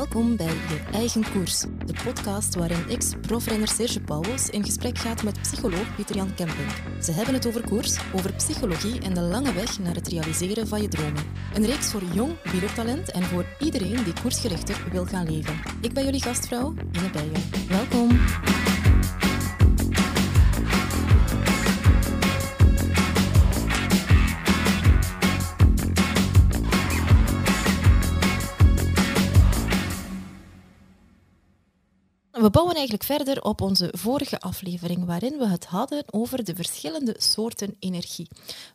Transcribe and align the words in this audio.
Welkom 0.00 0.36
bij 0.36 0.46
Je 0.46 0.80
Eigen 0.92 1.32
Koers, 1.32 1.60
de 1.60 1.94
podcast 2.04 2.54
waarin 2.54 2.88
ex-profrenner 2.88 3.68
Serge 3.68 4.00
Pauwels 4.00 4.50
in 4.50 4.64
gesprek 4.64 4.98
gaat 4.98 5.22
met 5.22 5.40
psycholoog 5.40 5.94
Pieter-Jan 5.96 6.34
Kemping. 6.34 6.68
Ze 7.02 7.12
hebben 7.12 7.34
het 7.34 7.46
over 7.46 7.68
koers, 7.68 7.98
over 8.14 8.32
psychologie 8.32 9.00
en 9.00 9.14
de 9.14 9.20
lange 9.20 9.52
weg 9.52 9.78
naar 9.78 9.94
het 9.94 10.08
realiseren 10.08 10.68
van 10.68 10.82
je 10.82 10.88
dromen. 10.88 11.24
Een 11.54 11.66
reeks 11.66 11.90
voor 11.90 12.02
jong 12.14 12.32
wielertalent 12.52 13.10
en 13.10 13.22
voor 13.22 13.44
iedereen 13.58 14.04
die 14.04 14.20
koersgerichter 14.22 14.84
wil 14.92 15.04
gaan 15.04 15.30
leven. 15.30 15.60
Ik 15.80 15.92
ben 15.92 16.04
jullie 16.04 16.22
gastvrouw, 16.22 16.74
Ine 16.92 17.10
Beijer. 17.10 17.40
Welkom. 17.68 18.18
We 32.40 32.50
bouwen 32.50 32.74
eigenlijk 32.74 33.04
verder 33.04 33.42
op 33.42 33.60
onze 33.60 33.92
vorige 33.96 34.40
aflevering, 34.40 35.04
waarin 35.04 35.38
we 35.38 35.48
het 35.48 35.66
hadden 35.66 36.04
over 36.06 36.44
de 36.44 36.54
verschillende 36.54 37.14
soorten 37.18 37.76
energie. 37.78 38.28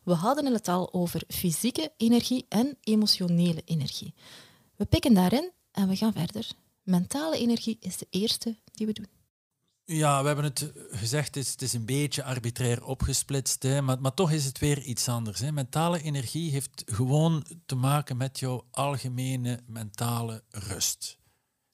We 0.04 0.12
hadden 0.12 0.52
het 0.52 0.68
al 0.68 0.92
over 0.92 1.22
fysieke 1.28 1.92
energie 1.96 2.46
en 2.48 2.76
emotionele 2.80 3.62
energie. 3.64 4.14
We 4.76 4.84
pikken 4.84 5.14
daarin 5.14 5.52
en 5.72 5.88
we 5.88 5.96
gaan 5.96 6.12
verder. 6.12 6.48
Mentale 6.82 7.38
energie 7.38 7.76
is 7.80 7.96
de 7.96 8.06
eerste 8.10 8.56
die 8.72 8.86
we 8.86 8.92
doen. 8.92 9.06
Ja, 9.84 10.20
we 10.20 10.26
hebben 10.26 10.44
het 10.44 10.72
gezegd, 10.90 11.26
het 11.26 11.36
is, 11.36 11.50
het 11.50 11.62
is 11.62 11.72
een 11.72 11.86
beetje 11.86 12.24
arbitrair 12.24 12.84
opgesplitst, 12.84 13.62
hè, 13.62 13.82
maar, 13.82 14.00
maar 14.00 14.14
toch 14.14 14.32
is 14.32 14.44
het 14.44 14.58
weer 14.58 14.82
iets 14.82 15.08
anders. 15.08 15.40
Hè. 15.40 15.52
Mentale 15.52 16.02
energie 16.02 16.50
heeft 16.50 16.82
gewoon 16.86 17.46
te 17.66 17.74
maken 17.74 18.16
met 18.16 18.38
jouw 18.38 18.64
algemene 18.70 19.60
mentale 19.66 20.42
rust. 20.50 21.18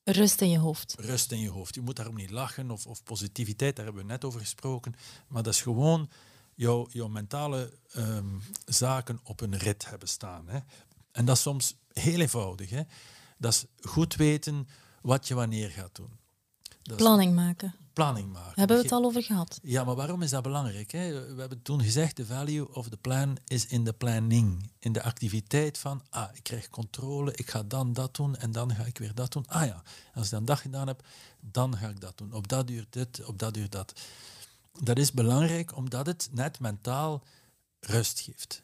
Rust 0.04 0.40
in 0.40 0.50
je 0.50 0.58
hoofd. 0.58 0.94
Rust 0.98 1.32
in 1.32 1.40
je 1.40 1.50
hoofd. 1.50 1.74
Je 1.74 1.80
moet 1.80 1.96
daarom 1.96 2.14
niet 2.14 2.30
lachen 2.30 2.70
of, 2.70 2.86
of 2.86 3.02
positiviteit, 3.02 3.76
daar 3.76 3.84
hebben 3.84 4.02
we 4.02 4.10
net 4.10 4.24
over 4.24 4.40
gesproken. 4.40 4.94
Maar 5.28 5.42
dat 5.42 5.54
is 5.54 5.62
gewoon 5.62 6.10
jouw, 6.54 6.86
jouw 6.90 7.08
mentale 7.08 7.72
ehm, 7.92 8.38
zaken 8.64 9.20
op 9.22 9.40
een 9.40 9.56
rit 9.56 9.88
hebben 9.88 10.08
staan. 10.08 10.48
Hè. 10.48 10.58
En 11.12 11.24
dat 11.24 11.36
is 11.36 11.42
soms 11.42 11.74
heel 11.92 12.20
eenvoudig. 12.20 12.70
Hè. 12.70 12.82
Dat 13.38 13.52
is 13.52 13.64
goed 13.90 14.14
weten 14.14 14.68
wat 15.02 15.28
je 15.28 15.34
wanneer 15.34 15.70
gaat 15.70 15.94
doen. 15.94 16.18
Dat 16.82 16.96
is 16.96 17.02
Planning 17.02 17.34
maken. 17.34 17.74
Planning 17.92 18.32
maken. 18.32 18.52
Hebben 18.54 18.76
we 18.76 18.82
het 18.82 18.92
al 18.92 19.04
over 19.04 19.22
gehad? 19.22 19.60
Ja, 19.62 19.84
maar 19.84 19.94
waarom 19.94 20.22
is 20.22 20.30
dat 20.30 20.42
belangrijk? 20.42 20.92
Hè? 20.92 21.34
We 21.34 21.40
hebben 21.40 21.62
toen 21.62 21.82
gezegd, 21.82 22.16
de 22.16 22.26
value 22.26 22.74
of 22.74 22.88
the 22.88 22.96
plan 22.96 23.36
is 23.46 23.66
in 23.66 23.84
de 23.84 23.92
planning. 23.92 24.70
In 24.78 24.92
de 24.92 25.02
activiteit 25.02 25.78
van, 25.78 26.02
ah, 26.10 26.28
ik 26.34 26.42
krijg 26.42 26.68
controle, 26.68 27.32
ik 27.34 27.50
ga 27.50 27.62
dan 27.62 27.92
dat 27.92 28.16
doen 28.16 28.36
en 28.36 28.52
dan 28.52 28.74
ga 28.74 28.84
ik 28.84 28.98
weer 28.98 29.14
dat 29.14 29.32
doen. 29.32 29.44
Ah 29.46 29.66
ja, 29.66 29.82
als 30.14 30.24
ik 30.24 30.30
dan 30.30 30.44
dat 30.44 30.58
gedaan 30.58 30.86
heb, 30.86 31.02
dan 31.40 31.76
ga 31.76 31.88
ik 31.88 32.00
dat 32.00 32.18
doen. 32.18 32.32
Op 32.32 32.48
dat 32.48 32.66
duurt 32.66 32.92
dit, 32.92 33.24
op 33.24 33.38
dat 33.38 33.54
duurt 33.54 33.72
dat. 33.72 34.00
Dat 34.80 34.98
is 34.98 35.12
belangrijk 35.12 35.76
omdat 35.76 36.06
het 36.06 36.28
net 36.32 36.60
mentaal 36.60 37.22
rust 37.80 38.20
geeft. 38.20 38.62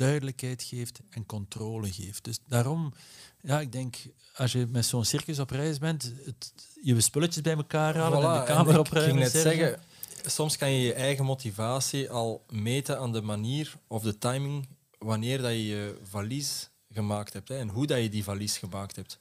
Duidelijkheid 0.00 0.62
geeft 0.62 1.00
en 1.10 1.26
controle 1.26 1.92
geeft. 1.92 2.24
Dus 2.24 2.38
daarom, 2.46 2.92
ja, 3.40 3.60
ik 3.60 3.72
denk, 3.72 3.96
als 4.34 4.52
je 4.52 4.66
met 4.66 4.86
zo'n 4.86 5.04
circus 5.04 5.38
op 5.38 5.50
reis 5.50 5.78
bent, 5.78 6.12
het, 6.24 6.52
je 6.82 7.00
spulletjes 7.00 7.42
bij 7.42 7.56
elkaar 7.56 7.96
halen 7.96 8.18
en 8.18 8.24
Voilà, 8.24 8.46
de 8.46 8.52
kamer 8.52 8.72
ik 8.72 8.78
opruimen. 8.78 9.16
ging 9.16 9.32
net 9.32 9.42
zeggen, 9.42 9.80
soms 10.26 10.56
kan 10.56 10.70
je 10.70 10.80
je 10.80 10.92
eigen 10.92 11.24
motivatie 11.24 12.10
al 12.10 12.44
meten 12.48 12.98
aan 12.98 13.12
de 13.12 13.22
manier 13.22 13.74
of 13.86 14.02
de 14.02 14.18
timing 14.18 14.68
wanneer 14.98 15.42
dat 15.42 15.50
je 15.50 15.66
je 15.66 15.98
valies 16.02 16.70
gemaakt 16.92 17.32
hebt 17.32 17.48
hè, 17.48 17.58
en 17.58 17.68
hoe 17.68 17.86
dat 17.86 18.02
je 18.02 18.08
die 18.08 18.24
valies 18.24 18.58
gemaakt 18.58 18.96
hebt. 18.96 19.18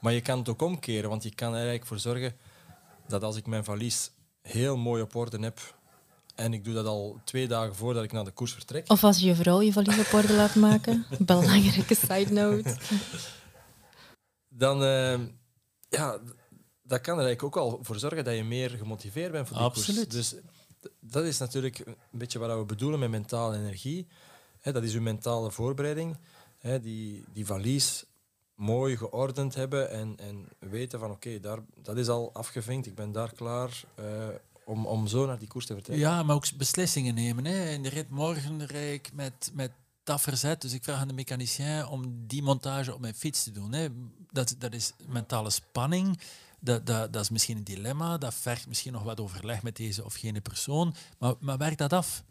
Maar 0.00 0.12
je 0.12 0.20
kan 0.20 0.38
het 0.38 0.48
ook 0.48 0.62
omkeren, 0.62 1.10
want 1.10 1.22
je 1.22 1.34
kan 1.34 1.48
er 1.48 1.54
eigenlijk 1.54 1.86
voor 1.86 1.98
zorgen 1.98 2.36
dat 3.08 3.22
als 3.22 3.36
ik 3.36 3.46
mijn 3.46 3.64
valies 3.64 4.10
heel 4.42 4.76
mooi 4.76 5.02
op 5.02 5.14
orde 5.14 5.38
heb 5.38 5.80
en 6.34 6.52
ik 6.52 6.64
doe 6.64 6.74
dat 6.74 6.86
al 6.86 7.20
twee 7.24 7.48
dagen 7.48 7.74
voordat 7.74 8.04
ik 8.04 8.12
naar 8.12 8.24
de 8.24 8.30
koers 8.30 8.52
vertrek, 8.52 8.90
Of 8.90 9.04
als 9.04 9.18
je 9.18 9.26
je 9.26 9.34
vrouw 9.34 9.60
je 9.60 9.72
valies 9.72 9.98
op 9.98 10.12
orde 10.12 10.32
laat 10.32 10.54
maken. 10.54 11.06
Belangrijke 11.18 11.94
side 11.94 12.32
note. 12.32 12.76
dan 14.48 14.84
eh, 14.84 15.20
ja, 15.88 16.18
dat 16.82 17.00
kan 17.00 17.18
er 17.18 17.24
eigenlijk 17.24 17.42
ook 17.42 17.56
al 17.56 17.78
voor 17.82 17.98
zorgen 17.98 18.24
dat 18.24 18.36
je 18.36 18.44
meer 18.44 18.70
gemotiveerd 18.70 19.32
bent 19.32 19.48
voor 19.48 19.56
die 19.56 19.66
Absoluut. 19.66 20.08
koers. 20.08 20.28
Dus 20.30 20.40
dat 21.00 21.24
is 21.24 21.38
natuurlijk 21.38 21.78
een 21.78 21.96
beetje 22.10 22.38
wat 22.38 22.58
we 22.58 22.64
bedoelen 22.64 22.98
met 22.98 23.10
mentale 23.10 23.56
energie. 23.56 24.06
Hè, 24.60 24.72
dat 24.72 24.82
is 24.82 24.94
uw 24.94 25.00
mentale 25.00 25.50
voorbereiding. 25.50 26.16
Hè, 26.58 26.80
die, 26.80 27.24
die 27.32 27.46
valies 27.46 28.04
mooi 28.54 28.96
geordend 28.96 29.54
hebben 29.54 29.90
en, 29.90 30.14
en 30.16 30.48
weten 30.58 30.98
van 30.98 31.10
oké, 31.10 31.40
daar 31.40 31.58
dat 31.82 31.96
is 31.96 32.08
al 32.08 32.30
afgevinkt, 32.32 32.86
ik 32.86 32.94
ben 32.94 33.12
daar 33.12 33.32
klaar 33.32 33.84
eh, 33.94 34.28
om, 34.72 34.86
om 34.86 35.06
zo 35.06 35.26
naar 35.26 35.38
die 35.38 35.48
koers 35.48 35.66
te 35.66 35.74
vertrekken. 35.74 36.06
Ja, 36.06 36.22
maar 36.22 36.36
ook 36.36 36.56
beslissingen 36.56 37.14
nemen. 37.14 37.44
Hè. 37.44 37.70
In 37.70 37.82
de 37.82 37.88
rit 37.88 38.10
morgen 38.10 38.66
rijd 38.66 38.94
ik 38.94 39.12
met, 39.12 39.50
met 39.54 39.72
dat 40.04 40.20
verzet. 40.20 40.60
Dus 40.60 40.72
ik 40.72 40.84
vraag 40.84 40.98
aan 40.98 41.08
de 41.08 41.14
mechanicien 41.14 41.86
om 41.86 42.26
die 42.26 42.42
montage 42.42 42.94
op 42.94 43.00
mijn 43.00 43.14
fiets 43.14 43.42
te 43.42 43.50
doen. 43.50 43.72
Hè. 43.72 43.88
Dat, 44.30 44.54
dat 44.58 44.72
is 44.72 44.92
mentale 45.06 45.50
spanning. 45.50 46.20
Dat, 46.60 46.86
dat, 46.86 47.12
dat 47.12 47.22
is 47.22 47.30
misschien 47.30 47.56
een 47.56 47.64
dilemma. 47.64 48.18
Dat 48.18 48.34
vergt 48.34 48.68
misschien 48.68 48.92
nog 48.92 49.02
wat 49.02 49.20
overleg 49.20 49.62
met 49.62 49.76
deze 49.76 50.04
of 50.04 50.14
gene 50.14 50.40
persoon. 50.40 50.94
Maar, 51.18 51.34
maar 51.40 51.58
werk 51.58 51.78
dat 51.78 51.92
af. 51.92 52.22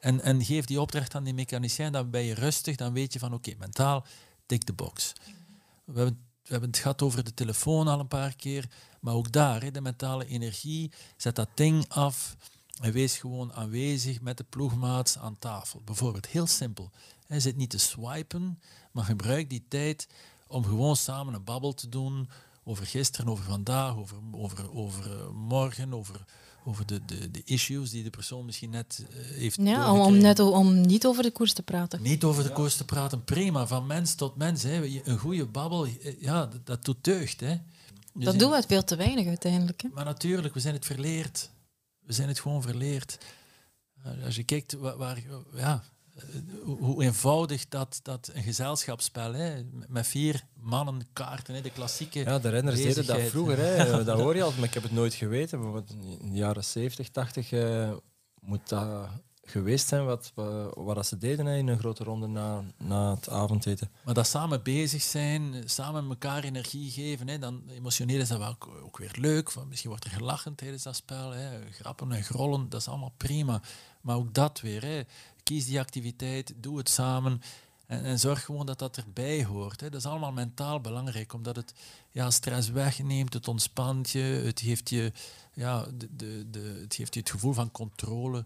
En, 0.00 0.20
en 0.20 0.44
geef 0.44 0.64
die 0.64 0.80
opdracht 0.80 1.14
aan 1.14 1.24
die 1.24 1.34
mechanicien. 1.34 1.92
Dan 1.92 2.10
ben 2.10 2.22
je 2.22 2.34
rustig. 2.34 2.76
Dan 2.76 2.92
weet 2.92 3.12
je 3.12 3.18
van 3.18 3.34
oké, 3.34 3.54
mentaal, 3.58 4.06
tik 4.46 4.66
de 4.66 4.72
box. 4.72 5.12
We 5.84 5.98
hebben, 5.98 6.25
we 6.46 6.52
hebben 6.52 6.70
het 6.70 6.78
gehad 6.78 7.02
over 7.02 7.24
de 7.24 7.34
telefoon 7.34 7.88
al 7.88 8.00
een 8.00 8.08
paar 8.08 8.34
keer. 8.36 8.68
Maar 9.00 9.14
ook 9.14 9.32
daar, 9.32 9.62
hè, 9.62 9.70
de 9.70 9.80
mentale 9.80 10.26
energie. 10.26 10.92
Zet 11.16 11.36
dat 11.36 11.48
ding 11.54 11.84
af. 11.88 12.36
En 12.80 12.92
wees 12.92 13.18
gewoon 13.18 13.52
aanwezig 13.52 14.20
met 14.20 14.36
de 14.36 14.44
ploegmaats 14.44 15.18
aan 15.18 15.38
tafel. 15.38 15.80
Bijvoorbeeld, 15.84 16.26
heel 16.26 16.46
simpel. 16.46 16.90
Hij 17.26 17.40
zit 17.40 17.56
niet 17.56 17.70
te 17.70 17.78
swipen, 17.78 18.60
maar 18.92 19.04
gebruik 19.04 19.50
die 19.50 19.64
tijd 19.68 20.08
om 20.46 20.64
gewoon 20.64 20.96
samen 20.96 21.34
een 21.34 21.44
babbel 21.44 21.74
te 21.74 21.88
doen 21.88 22.28
over 22.64 22.86
gisteren, 22.86 23.30
over 23.30 23.44
vandaag, 23.44 23.96
over, 23.96 24.16
over, 24.32 24.74
over 24.74 25.20
eh, 25.20 25.28
morgen, 25.28 25.94
over, 25.94 26.24
over 26.66 26.86
de, 26.86 27.04
de, 27.04 27.30
de 27.30 27.42
issues 27.44 27.90
die 27.90 28.02
de 28.02 28.10
persoon 28.10 28.44
misschien 28.44 28.70
net 28.70 29.06
eh, 29.10 29.16
heeft 29.38 29.56
Ja, 29.62 29.92
om, 29.92 30.18
net, 30.18 30.38
om 30.40 30.80
niet 30.80 31.06
over 31.06 31.22
de 31.22 31.30
koers 31.30 31.52
te 31.52 31.62
praten. 31.62 32.02
Niet 32.02 32.24
over 32.24 32.42
de 32.42 32.52
koers 32.52 32.76
te 32.76 32.84
praten, 32.84 33.24
prima. 33.24 33.66
Van 33.66 33.86
mens 33.86 34.14
tot 34.14 34.36
mens. 34.36 34.62
Hè. 34.62 35.00
Een 35.04 35.18
goede 35.18 35.46
babbel, 35.46 35.84
eh, 35.86 36.20
ja, 36.20 36.46
dat, 36.46 36.66
dat 36.66 36.84
doet 36.84 37.04
deugd. 37.04 37.40
Hè. 37.40 37.56
Dus 38.14 38.24
Dat 38.24 38.38
doen 38.38 38.50
we 38.50 38.62
veel 38.68 38.84
te 38.84 38.96
weinig 38.96 39.26
uiteindelijk. 39.26 39.82
Hè. 39.82 39.88
maar 39.92 40.04
natuurlijk, 40.04 40.54
we 40.54 40.60
zijn 40.60 40.74
het 40.74 40.84
verleerd. 40.84 41.50
We 42.00 42.12
zijn 42.12 42.28
het 42.28 42.40
gewoon 42.40 42.62
verleerd. 42.62 43.18
Eh, 44.02 44.24
Als 44.24 44.36
je 44.36 44.42
kijkt 44.44 44.72
waar, 44.72 44.96
waar- 44.96 45.22
ja, 45.54 45.82
hoe 46.62 46.76
hoe 46.76 47.02
eenvoudig 47.02 47.68
dat, 47.68 48.00
dat 48.02 48.30
een 48.34 48.42
gezelschapsspel, 48.42 49.32
hè, 49.32 49.62
met 49.86 50.06
vier 50.06 50.44
mannen 50.60 51.06
kaarten, 51.12 51.54
hè, 51.54 51.60
de 51.60 51.70
klassieke. 51.70 52.18
Ja, 52.18 52.38
de 52.38 52.48
renners 52.48 52.82
deden 52.82 53.06
dat 53.06 53.20
vroeger. 53.20 53.58
Hè. 53.58 54.04
Dat 54.04 54.20
hoor 54.20 54.34
je 54.34 54.42
altijd, 54.42 54.58
maar 54.60 54.68
ik 54.68 54.74
heb 54.74 54.82
het 54.82 54.92
nooit 54.92 55.14
geweten. 55.14 55.60
Bijvoorbeeld 55.60 55.90
in 56.20 56.30
de 56.30 56.36
jaren 56.36 56.64
70, 56.64 57.08
80 57.08 57.52
eh, 57.52 57.92
moet 58.40 58.68
dat 58.68 59.08
geweest 59.50 59.88
zijn 59.88 60.04
wat, 60.04 60.32
wat, 60.74 61.06
ze 61.06 61.18
deden 61.18 61.46
in 61.46 61.68
een 61.68 61.78
grote 61.78 62.04
ronde 62.04 62.26
na, 62.26 62.64
na 62.76 63.14
het 63.14 63.28
avondeten. 63.28 63.90
Maar 64.04 64.14
dat 64.14 64.26
samen 64.26 64.62
bezig 64.62 65.02
zijn, 65.02 65.62
samen 65.64 66.08
elkaar 66.08 66.44
energie 66.44 66.90
geven, 66.90 67.28
hè, 67.28 67.38
dan 67.38 67.62
emotioneel 67.68 68.20
is 68.20 68.28
dat 68.28 68.38
wel 68.38 68.56
ook, 68.82 68.98
weer 68.98 69.16
leuk. 69.18 69.54
Misschien 69.68 69.90
wordt 69.90 70.04
er 70.04 70.10
gelachen 70.10 70.54
tijdens 70.54 70.82
dat 70.82 70.96
spel, 70.96 71.30
hè, 71.30 71.70
grappen 71.70 72.12
en 72.12 72.24
grollen, 72.24 72.68
dat 72.68 72.80
is 72.80 72.88
allemaal 72.88 73.14
prima. 73.16 73.62
Maar 74.00 74.16
ook 74.16 74.34
dat 74.34 74.60
weer, 74.60 74.82
hè, 74.82 75.02
kies 75.42 75.66
die 75.66 75.80
activiteit, 75.80 76.54
doe 76.56 76.78
het 76.78 76.88
samen 76.88 77.40
en, 77.86 78.04
en 78.04 78.18
zorg 78.18 78.44
gewoon 78.44 78.66
dat 78.66 78.78
dat 78.78 78.96
erbij 78.96 79.44
hoort. 79.44 79.80
Hè. 79.80 79.90
Dat 79.90 80.00
is 80.00 80.06
allemaal 80.06 80.32
mentaal 80.32 80.80
belangrijk, 80.80 81.32
omdat 81.32 81.56
het 81.56 81.74
ja, 82.10 82.30
stress 82.30 82.70
wegneemt, 82.70 83.32
het 83.32 83.48
ontspant 83.48 84.10
je, 84.10 84.42
het 84.44 84.60
geeft 84.60 84.90
je, 84.90 85.12
ja, 85.52 85.86
de, 85.94 86.08
de, 86.16 86.50
de, 86.50 86.78
het 86.80 86.94
geeft 86.94 87.14
je 87.14 87.20
het 87.20 87.30
gevoel 87.30 87.52
van 87.52 87.70
controle 87.70 88.44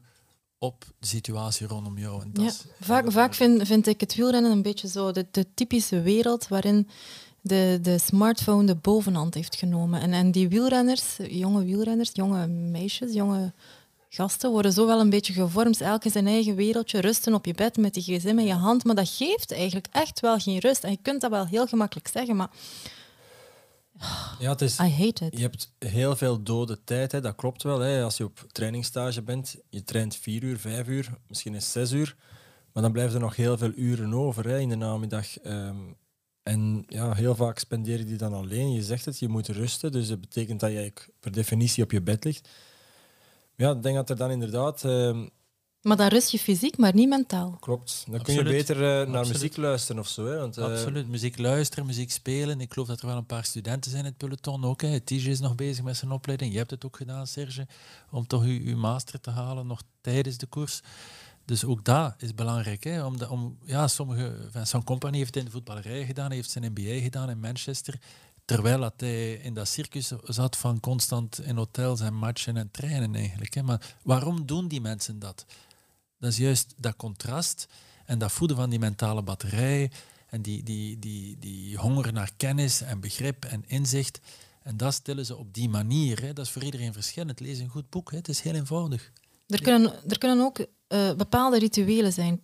op 0.63 0.85
de 0.99 1.07
situatie 1.07 1.67
rondom 1.67 1.99
jou. 1.99 2.23
En 2.23 2.31
dat 2.33 2.45
Ja, 2.45 2.85
vaak 2.85 3.13
vaak 3.13 3.35
vind, 3.35 3.67
vind 3.67 3.87
ik 3.87 4.01
het 4.01 4.15
wielrennen 4.15 4.51
een 4.51 4.63
beetje 4.63 4.89
zo 4.89 5.13
de, 5.13 5.27
de 5.31 5.47
typische 5.55 6.03
wereld 6.03 6.49
waarin 6.49 6.89
de, 7.41 7.79
de 7.83 7.99
smartphone 7.99 8.67
de 8.67 8.75
bovenhand 8.75 9.35
heeft 9.35 9.57
genomen. 9.57 10.01
En, 10.01 10.13
en 10.13 10.31
die 10.31 10.49
wielrenners, 10.49 11.17
jonge 11.29 11.65
wielrenners, 11.65 12.11
jonge 12.13 12.47
meisjes, 12.47 13.13
jonge 13.13 13.53
gasten, 14.09 14.51
worden 14.51 14.73
zo 14.73 14.87
wel 14.87 15.01
een 15.01 15.11
beetje 15.11 15.33
gevormd. 15.33 15.81
Elk 15.81 16.05
in 16.05 16.11
zijn 16.11 16.27
eigen 16.27 16.55
wereldje, 16.55 17.01
rusten 17.01 17.35
op 17.35 17.47
je 17.47 17.55
bed 17.55 17.77
met 17.77 17.95
die 17.95 18.03
gsm 18.03 18.39
in 18.39 18.47
je 18.47 18.53
hand. 18.53 18.85
Maar 18.85 18.95
dat 18.95 19.09
geeft 19.09 19.53
eigenlijk 19.53 19.87
echt 19.91 20.21
wel 20.21 20.39
geen 20.39 20.59
rust. 20.59 20.85
En 20.85 20.91
je 20.91 20.99
kunt 21.03 21.21
dat 21.21 21.31
wel 21.31 21.47
heel 21.47 21.67
gemakkelijk 21.67 22.09
zeggen, 22.09 22.37
maar 22.37 22.51
Ja, 24.39 24.51
het 24.51 24.61
is, 24.61 24.79
I 24.79 24.83
hate 24.91 25.25
it. 25.27 25.37
je 25.37 25.41
hebt 25.43 25.73
heel 25.79 26.17
veel 26.17 26.43
dode 26.43 26.85
tijd, 26.85 27.13
hè, 27.13 27.21
dat 27.21 27.35
klopt 27.35 27.63
wel. 27.63 27.79
Hè. 27.79 28.03
Als 28.03 28.17
je 28.17 28.25
op 28.25 28.45
trainingsstage 28.53 29.23
bent, 29.23 29.57
je 29.69 29.85
traint 29.85 30.17
vier 30.17 30.43
uur, 30.43 30.59
vijf 30.59 30.87
uur, 30.89 31.09
misschien 31.29 31.55
is 31.55 31.73
zes 31.73 31.93
uur. 31.93 32.17
Maar 32.73 32.83
dan 32.83 32.93
blijven 32.93 33.15
er 33.15 33.21
nog 33.21 33.37
heel 33.37 33.59
veel 33.59 33.73
uren 33.77 34.15
over 34.15 34.49
hè, 34.49 34.59
in 34.59 34.69
de 34.69 34.75
namiddag. 34.77 35.39
Ehm, 35.39 35.77
En 36.43 36.85
ja, 36.89 37.15
heel 37.15 37.35
vaak 37.35 37.59
spendeer 37.59 37.99
je 37.99 38.05
die 38.05 38.17
dan 38.17 38.33
alleen. 38.35 38.73
Je 38.73 38.83
zegt 38.83 39.05
het, 39.05 39.19
je 39.19 39.29
moet 39.29 39.49
rusten. 39.49 39.93
Dus 39.93 40.09
dat 40.09 40.21
betekent 40.21 40.61
dat 40.61 40.71
je 40.71 40.77
eigenlijk 40.79 41.09
per 41.21 41.33
definitie 41.33 41.83
op 41.85 41.91
je 41.91 42.03
bed 42.03 42.25
ligt. 42.25 42.49
Ja, 43.57 43.71
ik 43.71 43.83
denk 43.83 43.97
dat 43.97 44.11
er 44.11 44.17
dan 44.17 44.31
inderdaad... 44.31 44.85
ehm, 44.85 45.27
Maar 45.83 45.97
dan 45.97 46.09
rust 46.09 46.31
je 46.31 46.39
fysiek, 46.39 46.77
maar 46.79 46.95
niet 46.95 47.09
mentaal. 47.09 47.57
klopt. 47.61 48.05
Dan 48.11 48.23
kun 48.23 48.35
je 48.35 48.43
beter 48.43 48.77
eh, 48.77 48.83
naar 48.83 49.01
Absoluut. 49.07 49.33
muziek 49.33 49.57
luisteren 49.57 50.01
of 50.01 50.09
zo. 50.09 50.27
Hè, 50.27 50.39
want, 50.39 50.57
eh, 50.59 50.65
Absoluut. 50.65 51.09
Muziek 51.09 51.39
luisteren, 51.39 51.87
muziek 51.87 52.11
spelen. 52.11 52.61
Ik 52.61 52.73
geloof 52.73 52.89
dat 52.89 53.01
er 53.01 53.07
wel 53.07 53.17
een 53.17 53.27
paar 53.27 53.45
studenten 53.45 53.91
zijn 53.91 54.03
in 54.05 54.09
het 54.09 54.19
peloton 54.19 54.65
ook. 54.65 54.83
Hè. 54.83 55.01
TJ 55.01 55.29
is 55.29 55.41
nog 55.41 55.55
bezig 55.55 55.85
met 55.85 55.97
zijn 55.97 56.11
opleiding. 56.11 56.53
Je 56.53 56.59
hebt 56.59 56.71
het 56.71 56.85
ook 56.85 56.97
gedaan, 56.97 57.27
Serge, 57.27 57.67
om 58.11 58.27
toch 58.27 58.45
je, 58.45 58.65
je 58.65 58.77
master 58.77 59.21
te 59.21 59.31
halen 59.31 59.67
nog 59.67 59.83
tijdens 60.01 60.37
de 60.37 60.47
koers. 60.47 60.81
Dus 61.45 61.65
ook 61.65 61.85
dat 61.85 62.15
is 62.19 62.35
belangrijk. 62.35 62.85
Hè? 62.85 63.05
Om, 63.05 63.19
de- 63.19 63.29
om, 63.31 63.59
ja, 63.65 63.89
sommige, 63.89 64.37
Vincent 64.51 64.85
Company 64.85 65.17
heeft 65.17 65.27
het 65.35 65.37
in 65.37 65.45
de 65.45 65.51
voetballerij 65.51 66.07
gedaan, 66.07 66.27
hij 66.27 66.37
heeft 66.37 66.51
zijn 66.51 66.65
MBA 66.73 67.01
gedaan 67.03 67.31
in 67.31 67.41
Manchester. 67.41 67.95
Terwijl 68.45 68.81
dat 68.81 68.95
hij 68.97 69.33
in 69.33 69.55
dat 69.55 69.69
circus 69.69 70.13
zat 70.25 70.57
van 70.57 70.81
constant 70.81 71.41
in 71.41 71.57
hotels 71.57 72.01
en 72.01 72.15
matchen 72.15 72.57
en 72.57 72.71
trainen 72.71 73.15
eigenlijk. 73.15 73.55
Hè? 73.55 73.63
Maar 73.63 73.97
waarom 74.03 74.47
doen 74.47 74.69
die 74.69 74.81
mensen 74.81 75.19
dat? 75.19 75.47
Dat 76.21 76.31
is 76.31 76.37
juist 76.39 76.75
dat 76.77 76.97
contrast 76.97 77.67
en 78.05 78.19
dat 78.19 78.33
voeden 78.33 78.57
van 78.57 78.71
die 78.71 78.79
mentale 78.79 79.23
batterij 79.23 79.91
en 80.27 80.43
die, 80.43 80.63
die, 80.63 80.99
die, 80.99 81.37
die 81.39 81.77
honger 81.77 82.13
naar 82.13 82.31
kennis 82.37 82.81
en 82.81 83.01
begrip 83.01 83.45
en 83.45 83.65
inzicht. 83.67 84.21
En 84.63 84.77
dat 84.77 84.95
stillen 84.95 85.27
ze 85.27 85.37
op 85.37 85.55
die 85.55 85.69
manier. 85.69 86.21
Hè. 86.23 86.33
Dat 86.33 86.45
is 86.45 86.51
voor 86.51 86.63
iedereen 86.63 86.93
verschillend. 86.93 87.41
Lees 87.41 87.59
een 87.59 87.69
goed 87.69 87.91
boek. 87.91 88.11
Hè. 88.11 88.17
Het 88.17 88.29
is 88.29 88.41
heel 88.41 88.55
eenvoudig. 88.55 89.13
Er 89.47 89.63
kunnen, 89.63 89.93
er 90.09 90.19
kunnen 90.19 90.45
ook 90.45 90.67
eh, 90.87 91.15
bepaalde 91.15 91.59
rituelen 91.59 92.13
zijn 92.13 92.41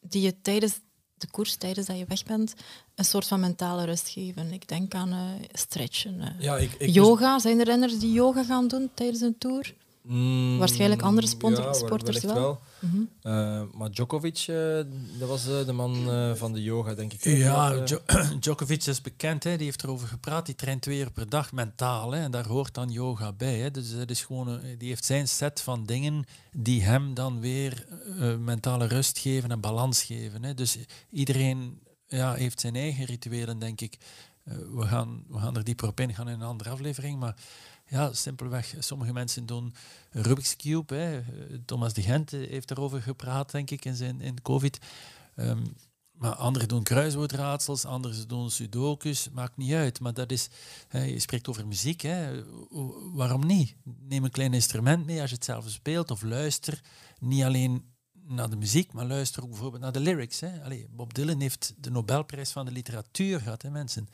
die 0.00 0.22
je 0.22 0.40
tijdens 0.40 0.80
de 1.14 1.26
koers, 1.30 1.54
tijdens 1.56 1.86
dat 1.86 1.98
je 1.98 2.04
weg 2.04 2.24
bent, 2.24 2.54
een 2.94 3.04
soort 3.04 3.26
van 3.26 3.40
mentale 3.40 3.84
rust 3.84 4.08
geven. 4.08 4.52
Ik 4.52 4.68
denk 4.68 4.94
aan 4.94 5.12
eh, 5.12 5.48
stretchen. 5.52 6.20
eh. 6.20 6.40
ja, 6.40 6.56
ik, 6.56 6.72
ik 6.78 6.88
yoga, 6.94 7.38
zijn 7.38 7.58
er 7.58 7.64
renners 7.64 7.98
die 7.98 8.12
yoga 8.12 8.44
gaan 8.44 8.68
doen 8.68 8.90
tijdens 8.94 9.20
een 9.20 9.38
tour? 9.38 9.74
Mm, 10.12 10.58
Waarschijnlijk 10.58 11.02
andere 11.02 11.26
sponsor- 11.26 11.64
ja, 11.64 11.72
sporters 11.72 12.20
wellicht 12.20 12.40
wel. 12.40 12.60
Mhm. 12.78 12.96
Eh, 13.22 13.62
maar 13.72 13.90
Djokovic, 13.90 14.44
eh, 14.46 14.56
dat 15.18 15.28
was 15.28 15.48
eh, 15.48 15.66
de 15.66 15.72
man 15.72 16.10
eh, 16.10 16.34
van 16.34 16.52
de 16.52 16.62
yoga, 16.62 16.94
denk 16.94 17.12
ik. 17.12 17.24
Ja, 17.24 17.82
Jo- 17.84 18.00
Djokovic 18.40 18.84
is 18.86 19.00
bekend. 19.00 19.44
Hè. 19.44 19.56
Die 19.56 19.64
heeft 19.66 19.82
erover 19.82 20.08
gepraat. 20.08 20.46
Die 20.46 20.54
traint 20.54 20.82
twee 20.82 20.98
uur 20.98 21.10
per 21.10 21.28
dag 21.28 21.52
mentaal. 21.52 22.10
Hè. 22.12 22.20
En 22.22 22.30
daar 22.30 22.46
hoort 22.46 22.74
dan 22.74 22.90
yoga 22.90 23.32
bij. 23.32 23.58
Hè. 23.58 23.70
Dus 23.70 23.96
dat 23.96 24.10
is 24.10 24.22
gewoon, 24.24 24.48
een- 24.48 24.78
die 24.78 24.88
heeft 24.88 25.04
zijn 25.04 25.28
set 25.28 25.60
van 25.60 25.84
dingen 25.86 26.24
die 26.52 26.82
hem 26.82 27.14
dan 27.14 27.40
weer 27.40 27.86
mentale 28.38 28.86
rust 28.86 29.18
geven 29.18 29.50
en 29.50 29.60
balans 29.60 30.02
geven. 30.02 30.44
Hè. 30.44 30.54
Dus 30.54 30.78
iedereen 31.10 31.78
ja, 32.08 32.34
heeft 32.34 32.60
zijn 32.60 32.76
eigen 32.76 33.04
rituelen, 33.04 33.58
denk 33.58 33.80
ik. 33.80 33.98
Eh, 34.44 34.54
we, 34.74 34.86
gaan, 34.86 35.24
we 35.28 35.38
gaan 35.38 35.56
er 35.56 35.64
dieper 35.64 35.88
op 35.88 36.00
ingaan 36.00 36.28
in 36.28 36.34
een 36.40 36.46
andere 36.46 36.70
aflevering. 36.70 37.18
Maar 37.18 37.36
ja, 37.90 38.12
simpelweg, 38.12 38.74
sommige 38.78 39.12
mensen 39.12 39.46
doen 39.46 39.74
Rubik's 40.10 40.56
Cube. 40.56 40.94
Hè. 40.94 41.22
Thomas 41.64 41.92
de 41.92 42.02
Gent 42.02 42.30
heeft 42.30 42.68
daarover 42.68 43.02
gepraat, 43.02 43.50
denk 43.50 43.70
ik, 43.70 43.84
in, 43.84 43.94
zijn, 43.94 44.20
in 44.20 44.42
COVID. 44.42 44.78
Ehm, 45.36 45.62
maar 46.12 46.34
anderen 46.34 46.68
doen 46.68 46.82
kruiswoordraadsels, 46.82 47.84
anderen 47.84 48.28
doen 48.28 48.50
sudokus, 48.50 49.30
maakt 49.30 49.56
niet 49.56 49.72
uit. 49.72 50.00
Maar 50.00 50.14
dat 50.14 50.30
is, 50.30 50.48
hè, 50.88 51.02
je 51.02 51.18
spreekt 51.18 51.48
over 51.48 51.66
muziek, 51.66 52.00
hè. 52.00 52.44
Waarom 53.12 53.46
niet? 53.46 53.74
Neem 53.82 54.24
een 54.24 54.30
klein 54.30 54.54
instrument 54.54 55.06
mee 55.06 55.20
als 55.20 55.30
je 55.30 55.36
het 55.36 55.44
zelf 55.44 55.68
speelt 55.68 56.10
of 56.10 56.22
luister. 56.22 56.80
Niet 57.18 57.42
alleen 57.42 57.84
naar 58.12 58.50
de 58.50 58.56
muziek, 58.56 58.92
maar 58.92 59.06
luister 59.06 59.42
ook 59.42 59.48
bijvoorbeeld 59.48 59.82
naar 59.82 59.92
de 59.92 60.00
lyrics. 60.00 60.40
Hè. 60.40 60.62
Allee, 60.62 60.88
Bob 60.90 61.14
Dylan 61.14 61.40
heeft 61.40 61.74
de 61.76 61.90
Nobelprijs 61.90 62.50
van 62.50 62.64
de 62.64 62.72
literatuur 62.72 63.40
gehad, 63.40 63.62
hè, 63.62 63.70
mensen. 63.70 64.08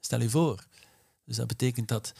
Stel 0.00 0.20
je 0.20 0.30
voor. 0.30 0.66
Dus 1.24 1.36
dat 1.36 1.46
betekent 1.46 1.88
dat 1.88 2.12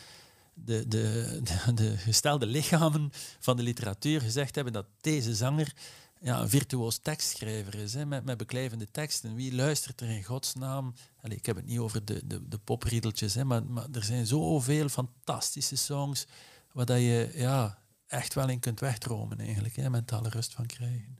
de, 0.54 0.88
de, 0.88 1.40
de, 1.42 1.74
de 1.82 1.96
gestelde 1.96 2.46
lichamen 2.46 3.10
van 3.38 3.56
de 3.56 3.62
literatuur 3.62 4.20
gezegd 4.20 4.54
hebben 4.54 4.72
dat 4.72 4.86
deze 5.00 5.34
zanger 5.34 5.72
ja, 6.20 6.40
een 6.40 6.48
virtuoos 6.48 6.98
tekstschrijver 6.98 7.74
is, 7.74 7.94
hè, 7.94 8.06
met, 8.06 8.24
met 8.24 8.36
beklijvende 8.36 8.90
teksten. 8.90 9.34
Wie 9.34 9.54
luistert 9.54 10.00
er 10.00 10.08
in 10.08 10.24
godsnaam? 10.24 10.94
Allee, 11.20 11.36
ik 11.36 11.46
heb 11.46 11.56
het 11.56 11.66
niet 11.66 11.78
over 11.78 12.04
de, 12.04 12.26
de, 12.26 12.48
de 12.48 12.58
popriedeltjes, 12.58 13.34
hè, 13.34 13.44
maar, 13.44 13.64
maar 13.64 13.86
er 13.92 14.04
zijn 14.04 14.26
zoveel 14.26 14.88
fantastische 14.88 15.76
songs 15.76 16.26
waar 16.72 16.86
dat 16.86 16.98
je 16.98 17.30
ja, 17.34 17.78
echt 18.06 18.34
wel 18.34 18.48
in 18.48 18.60
kunt 18.60 18.80
wegdromen, 18.80 19.38
eigenlijk, 19.38 19.76
hè, 19.76 19.90
mentale 19.90 20.28
rust 20.28 20.54
van 20.54 20.66
krijgen. 20.66 21.18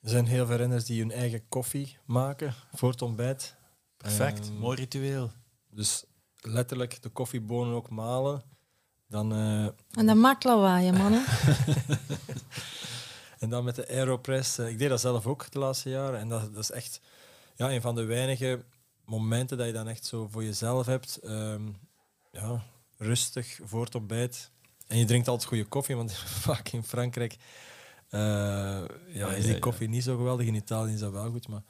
Er 0.00 0.10
zijn 0.10 0.26
heel 0.26 0.46
veel 0.46 0.56
renners 0.56 0.84
die 0.84 1.00
hun 1.00 1.10
eigen 1.10 1.48
koffie 1.48 1.98
maken 2.04 2.54
voor 2.74 2.90
het 2.90 3.02
ontbijt. 3.02 3.56
Perfect, 3.96 4.48
Ehm, 4.48 4.56
mooi 4.56 4.76
ritueel. 4.76 5.32
Dus 5.70 6.04
letterlijk 6.46 7.02
de 7.02 7.08
koffiebonen 7.08 7.74
ook 7.74 7.90
malen. 7.90 8.42
Dan, 9.08 9.32
eh, 9.32 9.64
En 9.90 10.06
dat 10.06 10.16
maakt 10.16 10.44
lawaai, 10.44 10.92
mannen. 10.92 11.24
en 13.38 13.50
dan 13.50 13.64
met 13.64 13.74
de 13.74 13.88
Aeropress. 13.88 14.58
eh, 14.58 14.68
ik 14.68 14.78
deed 14.78 14.88
dat 14.88 15.00
zelf 15.00 15.26
ook 15.26 15.50
de 15.50 15.58
laatste 15.58 15.90
jaren. 15.90 16.20
En 16.20 16.28
dat, 16.28 16.54
dat 16.54 16.62
is 16.62 16.70
echt 16.70 17.00
ja, 17.54 17.70
een 17.72 17.80
van 17.80 17.94
de 17.94 18.04
weinige 18.04 18.64
momenten 19.04 19.58
dat 19.58 19.66
je 19.66 19.72
dan 19.72 19.88
echt 19.88 20.04
zo 20.04 20.28
voor 20.30 20.44
jezelf 20.44 20.86
hebt. 20.86 21.16
Ehm, 21.16 21.62
ja, 22.32 22.62
rustig 22.96 23.58
voor 23.64 23.84
het 23.84 23.94
ontbijt. 23.94 24.50
En 24.86 24.98
je 24.98 25.04
drinkt 25.04 25.28
altijd 25.28 25.48
goede 25.48 25.64
koffie, 25.64 25.96
want 25.96 26.12
vaak 26.46 26.68
in 26.68 26.84
Frankrijk 26.84 27.36
eh, 28.08 28.20
ja, 28.20 29.28
is 29.30 29.36
ja, 29.36 29.42
die 29.42 29.52
ja. 29.52 29.58
koffie 29.58 29.88
niet 29.88 30.04
zo 30.04 30.16
geweldig. 30.16 30.46
In 30.46 30.54
Italië 30.54 30.92
is 30.92 31.00
dat 31.00 31.12
wel 31.12 31.30
goed. 31.30 31.48
Maar, 31.48 31.62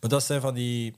maar 0.00 0.10
dat 0.10 0.24
zijn 0.24 0.40
van 0.40 0.54
die, 0.54 0.94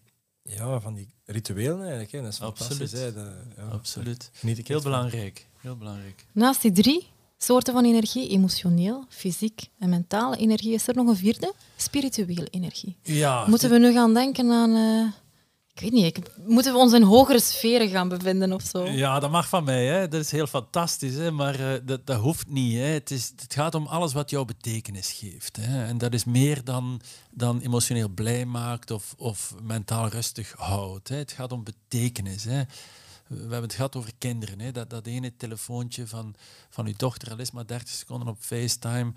ja, 0.48 0.80
van 0.80 0.94
die 0.94 1.08
rituelen 1.24 1.80
eigenlijk. 1.80 2.12
Hè. 2.12 2.22
Dat 2.22 2.32
is 2.32 2.38
fantastisch. 2.38 2.80
Absoluut. 2.80 3.14
Hè. 3.14 3.24
Dat, 3.24 3.32
ja, 3.56 3.62
Absoluut. 3.62 4.30
ik 4.42 4.68
Heel 4.68 4.82
belangrijk. 4.82 5.46
Heel 5.60 5.76
belangrijk. 5.76 6.26
Naast 6.32 6.62
die 6.62 6.72
drie 6.72 7.06
soorten 7.38 7.72
van 7.74 7.84
energie, 7.84 8.28
emotioneel, 8.28 9.04
fysiek 9.08 9.60
en 9.78 9.88
mentale 9.88 10.36
energie, 10.36 10.72
is 10.72 10.88
er 10.88 10.94
nog 10.94 11.06
een 11.08 11.16
vierde, 11.16 11.52
spirituele 11.76 12.46
energie. 12.50 12.96
Ja, 13.02 13.46
Moeten 13.46 13.70
we 13.70 13.78
nu 13.78 13.92
gaan 13.92 14.14
denken 14.14 14.50
aan... 14.50 14.74
eh, 14.74 15.12
ik 15.76 15.82
weet 15.82 15.92
niet, 15.92 16.30
moeten 16.46 16.72
we 16.72 16.78
ons 16.78 16.92
in 16.92 17.02
hogere 17.02 17.40
sferen 17.40 17.88
gaan 17.88 18.08
bevinden 18.08 18.52
of 18.52 18.62
zo? 18.62 18.86
Ja, 18.86 19.20
dat 19.20 19.30
mag 19.30 19.48
van 19.48 19.64
mij. 19.64 19.86
Hè. 19.86 20.08
Dat 20.08 20.20
is 20.20 20.30
heel 20.30 20.46
fantastisch. 20.46 21.14
Hè. 21.14 21.30
Maar 21.30 21.60
eh, 21.60 21.80
dat, 21.84 22.06
dat 22.06 22.20
hoeft 22.20 22.48
niet. 22.48 22.74
Hè. 22.74 22.80
Het, 22.80 23.10
is, 23.10 23.32
het 23.36 23.54
gaat 23.54 23.74
om 23.74 23.86
alles 23.86 24.12
wat 24.12 24.30
jouw 24.30 24.44
betekenis 24.44 25.12
geeft. 25.12 25.56
Hè. 25.56 25.84
En 25.84 25.98
dat 25.98 26.14
is 26.14 26.24
meer 26.24 26.64
dan, 26.64 27.00
dan 27.30 27.60
emotioneel 27.60 28.08
blij 28.08 28.44
maakt 28.44 28.90
of, 28.90 29.14
of 29.16 29.54
mentaal 29.62 30.08
rustig 30.08 30.54
houdt. 30.56 31.08
Hè. 31.08 31.16
Het 31.16 31.32
gaat 31.32 31.52
om 31.52 31.64
betekenis. 31.64 32.44
Hè. 32.44 32.62
We 33.26 33.40
hebben 33.40 33.62
het 33.62 33.74
gehad 33.74 33.96
over 33.96 34.12
kinderen. 34.18 34.60
Hè. 34.60 34.72
Dat, 34.72 34.90
dat 34.90 35.06
ene 35.06 35.36
telefoontje 35.36 36.06
van, 36.06 36.34
van 36.70 36.86
uw 36.86 36.94
dochter, 36.96 37.30
al 37.30 37.38
is 37.38 37.50
maar 37.50 37.66
30 37.66 37.88
seconden 37.88 38.28
op 38.28 38.36
FaceTime. 38.40 39.12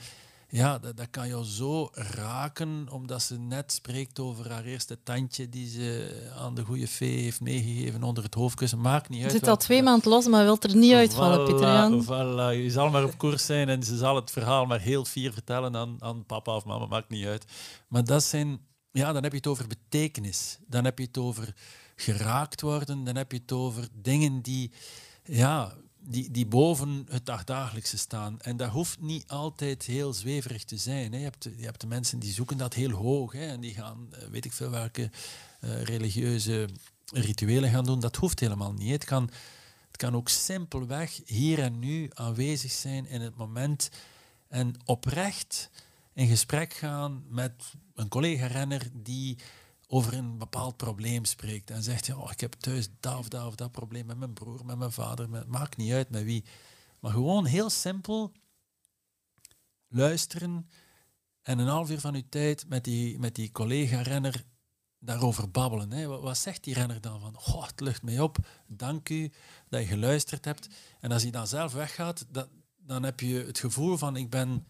Ja, 0.51 0.79
dat, 0.79 0.97
dat 0.97 1.07
kan 1.09 1.27
jou 1.27 1.45
zo 1.45 1.89
raken, 1.93 2.87
omdat 2.91 3.21
ze 3.21 3.39
net 3.39 3.71
spreekt 3.71 4.19
over 4.19 4.51
haar 4.51 4.63
eerste 4.63 5.03
tandje 5.03 5.49
die 5.49 5.69
ze 5.69 6.27
aan 6.37 6.55
de 6.55 6.63
goede 6.63 6.87
fee 6.87 7.17
heeft 7.21 7.41
meegegeven 7.41 8.03
onder 8.03 8.23
het 8.23 8.33
hoofdkussen. 8.33 8.81
Maakt 8.81 9.09
niet 9.09 9.23
uit. 9.23 9.31
zit 9.31 9.47
al 9.47 9.57
twee 9.57 9.83
maanden 9.83 10.09
los, 10.09 10.27
maar 10.27 10.43
wilt 10.43 10.63
er 10.63 10.75
niet 10.75 10.93
uitvallen, 10.93 11.39
Voilà, 11.39 11.49
Pieter 11.49 11.67
Jan. 11.73 12.03
Voilà. 12.03 12.57
Je 12.63 12.69
zal 12.69 12.89
maar 12.89 13.03
op 13.03 13.17
koers 13.17 13.45
zijn 13.45 13.69
en 13.69 13.83
ze 13.83 13.97
zal 13.97 14.15
het 14.15 14.31
verhaal 14.31 14.65
maar 14.65 14.79
heel 14.79 15.05
fier 15.05 15.33
vertellen 15.33 15.75
aan, 15.75 15.95
aan 15.99 16.25
papa 16.25 16.55
of 16.55 16.65
mama, 16.65 16.85
maakt 16.85 17.09
niet 17.09 17.25
uit. 17.25 17.45
Maar 17.87 18.03
dat 18.03 18.23
zijn, 18.23 18.59
ja, 18.91 19.13
dan 19.13 19.23
heb 19.23 19.31
je 19.31 19.37
het 19.37 19.47
over 19.47 19.67
betekenis. 19.67 20.57
Dan 20.67 20.85
heb 20.85 20.97
je 20.99 21.05
het 21.05 21.17
over 21.17 21.53
geraakt 21.95 22.61
worden. 22.61 23.03
Dan 23.03 23.15
heb 23.15 23.31
je 23.31 23.37
het 23.37 23.51
over 23.51 23.87
dingen 23.93 24.41
die, 24.41 24.71
ja, 25.23 25.73
die, 26.09 26.31
die 26.31 26.45
boven 26.45 27.05
het 27.09 27.25
dagdagelijkse 27.25 27.97
staan. 27.97 28.39
En 28.41 28.57
dat 28.57 28.69
hoeft 28.69 29.01
niet 29.01 29.27
altijd 29.27 29.83
heel 29.83 30.13
zweverig 30.13 30.63
te 30.63 30.77
zijn. 30.77 31.11
Hè. 31.11 31.17
Je, 31.17 31.23
hebt, 31.23 31.43
je 31.43 31.65
hebt 31.65 31.81
de 31.81 31.87
mensen 31.87 32.19
die 32.19 32.31
zoeken 32.31 32.57
dat 32.57 32.73
heel 32.73 32.91
hoog 32.91 33.31
hè, 33.31 33.45
en 33.45 33.59
die 33.59 33.73
gaan, 33.73 34.07
eh, 34.11 34.27
weet 34.27 34.45
ik 34.45 34.53
veel 34.53 34.69
welke 34.69 35.09
eh, 35.59 35.81
religieuze 35.81 36.69
rituelen 37.13 37.69
gaan 37.69 37.85
doen. 37.85 37.99
Dat 37.99 38.15
hoeft 38.15 38.39
helemaal 38.39 38.73
niet. 38.73 38.91
Het 38.91 39.05
kan, 39.05 39.29
het 39.87 39.97
kan 39.97 40.15
ook 40.15 40.29
simpelweg 40.29 41.21
hier 41.25 41.59
en 41.59 41.79
nu 41.79 42.09
aanwezig 42.13 42.71
zijn 42.71 43.07
in 43.07 43.21
het 43.21 43.35
moment 43.35 43.89
en 44.47 44.75
oprecht 44.85 45.69
in 46.13 46.27
gesprek 46.27 46.73
gaan 46.73 47.23
met 47.27 47.53
een 47.95 48.07
collega-renner 48.07 48.87
die 48.93 49.37
over 49.91 50.13
een 50.13 50.37
bepaald 50.37 50.77
probleem 50.77 51.25
spreekt 51.25 51.69
en 51.69 51.83
zegt, 51.83 52.13
oh, 52.13 52.31
ik 52.31 52.39
heb 52.39 52.53
thuis 52.53 52.89
dat 52.99 53.17
of 53.17 53.27
dat 53.27 53.45
of 53.45 53.55
dat 53.55 53.71
probleem 53.71 54.05
met 54.05 54.17
mijn 54.17 54.33
broer, 54.33 54.65
met 54.65 54.77
mijn 54.77 54.91
vader, 54.91 55.29
met, 55.29 55.47
maakt 55.47 55.77
niet 55.77 55.91
uit 55.91 56.09
met 56.09 56.23
wie. 56.23 56.43
Maar 56.99 57.11
gewoon 57.11 57.45
heel 57.45 57.69
simpel 57.69 58.31
luisteren 59.87 60.69
en 61.41 61.59
een 61.59 61.67
half 61.67 61.89
uur 61.89 61.99
van 61.99 62.15
uw 62.15 62.23
tijd 62.29 62.67
met 62.67 62.83
die, 62.83 63.19
met 63.19 63.35
die 63.35 63.51
collega-renner 63.51 64.43
daarover 64.99 65.51
babbelen. 65.51 65.91
Hè. 65.91 66.07
Wat, 66.07 66.21
wat 66.21 66.37
zegt 66.37 66.63
die 66.63 66.73
renner 66.73 67.01
dan 67.01 67.19
van, 67.19 67.37
oh, 67.37 67.65
het 67.65 67.79
lucht 67.79 68.03
mij 68.03 68.19
op, 68.19 68.37
dank 68.67 69.09
u 69.09 69.31
dat 69.69 69.81
je 69.81 69.87
geluisterd 69.87 70.45
hebt. 70.45 70.67
En 70.99 71.11
als 71.11 71.21
hij 71.21 71.31
dan 71.31 71.47
zelf 71.47 71.73
weggaat, 71.73 72.25
dat, 72.31 72.49
dan 72.77 73.03
heb 73.03 73.19
je 73.19 73.43
het 73.45 73.59
gevoel 73.59 73.97
van, 73.97 74.15
ik 74.15 74.29
ben 74.29 74.65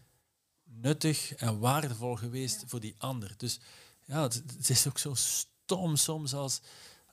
nuttig 0.64 1.34
en 1.34 1.58
waardevol 1.58 2.16
geweest 2.16 2.64
voor 2.66 2.80
die 2.80 2.94
ander. 2.98 3.34
Dus 3.36 3.60
ja, 4.10 4.22
het, 4.22 4.68
is 4.68 4.88
ook 4.88 4.98
zo 4.98 5.14
stom 5.14 5.96
soms 5.96 6.34
als, 6.34 6.60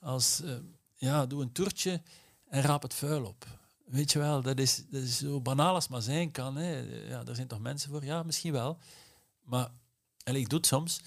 als 0.00 0.42
eh, 0.42 0.56
ja, 0.94 1.26
doe 1.26 1.42
een 1.42 1.52
toertje 1.52 2.02
en 2.48 2.62
raap 2.62 2.82
het 2.82 2.94
vuil 2.94 3.24
op. 3.24 3.46
Weet 3.84 4.12
je 4.12 4.18
wel, 4.18 4.42
dat 4.42 4.58
is, 4.58 4.84
dat 4.90 5.02
is 5.02 5.18
zo 5.18 5.40
banaal 5.40 5.74
als 5.74 5.88
maar 5.88 6.02
zijn 6.02 6.30
kan. 6.30 6.56
Hè. 6.56 6.78
Ja, 7.08 7.24
daar 7.24 7.34
zijn 7.34 7.46
toch 7.46 7.60
mensen 7.60 7.90
voor? 7.90 8.04
Ja, 8.04 8.22
misschien 8.22 8.52
wel. 8.52 8.78
Maar 9.42 9.70
ik 10.24 10.48
doe 10.48 10.58
het 10.58 10.66
soms. 10.66 11.00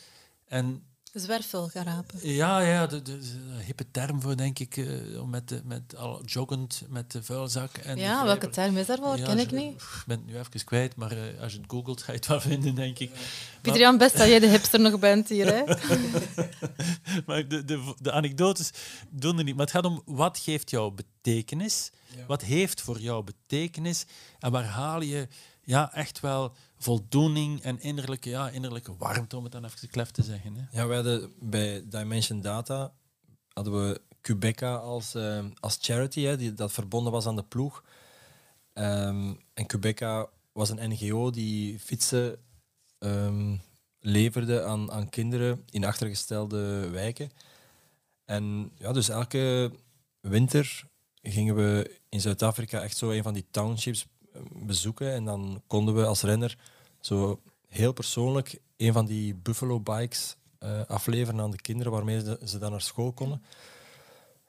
En 0.45 0.85
Zwerfvuil 1.13 1.67
gaan 1.67 1.85
rapen. 1.85 2.29
ja, 2.33 2.59
ja 2.59 2.87
de, 2.87 3.01
de, 3.01 3.19
de 3.19 3.63
hippe 3.65 3.85
term 3.91 4.21
voor, 4.21 4.37
denk 4.37 4.59
ik, 4.59 4.77
eh, 4.77 5.21
om 5.21 5.29
met, 5.29 5.49
de, 5.49 5.61
met 5.63 5.95
al 5.95 6.21
joggend 6.25 6.81
met 6.89 7.11
de 7.11 7.23
vuilzak. 7.23 7.77
En 7.77 7.97
Ja, 7.97 8.25
welke 8.25 8.49
term 8.49 8.77
is 8.77 8.85
daarvoor? 8.85 9.17
Ja, 9.17 9.25
Ken 9.25 9.39
ik 9.39 9.51
niet. 9.51 9.71
Ik 9.81 10.03
ben 10.07 10.17
het 10.17 10.25
nu 10.25 10.37
even 10.37 10.63
kwijt, 10.65 10.95
maar 10.95 11.11
eh, 11.11 11.41
als 11.41 11.51
je 11.51 11.57
het 11.57 11.71
googelt, 11.71 12.01
ga 12.01 12.11
je 12.11 12.17
het 12.17 12.27
wel 12.27 12.41
vinden, 12.41 12.75
denk 12.75 12.99
ik. 12.99 13.11
Pieter 13.61 13.81
Jan, 13.81 13.97
best 13.97 14.17
dat 14.17 14.27
jij 14.27 14.39
de 14.39 14.47
hipster 14.47 14.79
nog 14.79 14.99
bent 14.99 15.29
hier. 15.29 15.45
Hè? 15.53 15.63
Maar 17.25 17.47
de, 17.47 17.65
de, 17.65 17.93
de 17.99 18.11
anekdotes 18.11 18.71
doen 19.09 19.37
er 19.37 19.43
niet. 19.43 19.55
Maar 19.55 19.65
het 19.65 19.75
gaat 19.75 19.85
om 19.85 20.01
wat 20.05 20.37
geeft 20.37 20.69
jou 20.69 20.93
betekenis? 20.93 21.91
Wat 22.27 22.41
heeft 22.41 22.81
voor 22.81 22.99
jou 22.99 23.23
betekenis? 23.23 24.05
En 24.39 24.51
waar 24.51 24.65
haal 24.65 25.01
je 25.01 25.27
ja, 25.63 25.93
echt 25.93 26.19
wel 26.19 26.53
voldoening 26.81 27.61
en 27.61 27.79
innerlijke, 27.79 28.29
ja, 28.29 28.49
innerlijke 28.49 28.95
warmte, 28.97 29.37
om 29.37 29.43
het 29.43 29.51
dan 29.51 29.65
even 29.65 29.89
klef 29.89 30.11
te 30.11 30.23
zeggen. 30.23 30.55
Hè? 30.55 30.79
Ja, 30.79 30.87
we 30.87 30.93
hadden 30.93 31.33
bij 31.39 31.83
Dimension 31.89 32.41
Data 32.41 32.93
hadden 33.53 33.73
we 33.73 34.01
Quebeca 34.21 34.75
als, 34.75 35.15
eh, 35.15 35.45
als 35.59 35.77
charity, 35.81 36.21
hè, 36.21 36.37
die, 36.37 36.53
dat 36.53 36.71
verbonden 36.71 37.11
was 37.11 37.25
aan 37.25 37.35
de 37.35 37.43
ploeg. 37.43 37.83
Ehm, 38.73 39.33
en 39.53 39.65
Quebeca 39.65 40.29
was 40.51 40.69
een 40.69 40.89
NGO 40.89 41.29
die 41.29 41.79
fietsen 41.79 42.37
ehm, 42.99 43.55
leverde 43.99 44.63
aan, 44.63 44.91
aan 44.91 45.09
kinderen 45.09 45.63
in 45.69 45.85
achtergestelde 45.85 46.89
wijken. 46.89 47.31
En 48.25 48.71
ja, 48.77 48.91
dus 48.91 49.09
elke 49.09 49.71
winter 50.19 50.83
gingen 51.21 51.55
we 51.55 51.99
in 52.09 52.21
Zuid-Afrika 52.21 52.81
echt 52.81 52.97
zo 52.97 53.09
een 53.09 53.23
van 53.23 53.33
die 53.33 53.45
townships 53.51 54.07
eh, 54.33 54.41
bezoeken. 54.51 55.13
En 55.13 55.25
dan 55.25 55.63
konden 55.67 55.95
we 55.95 56.05
als 56.05 56.21
renner 56.21 56.57
zo 57.01 57.41
heel 57.67 57.93
persoonlijk 57.93 58.59
een 58.77 58.93
van 58.93 59.05
die 59.05 59.35
Buffalo 59.35 59.79
Bikes 59.79 60.35
eh, 60.59 60.81
afleveren 60.87 61.41
aan 61.41 61.51
de 61.51 61.61
kinderen 61.61 61.91
waarmee 61.91 62.37
ze, 62.45 62.57
dan 62.59 62.71
naar 62.71 62.81
school 62.81 63.11
konden. 63.11 63.43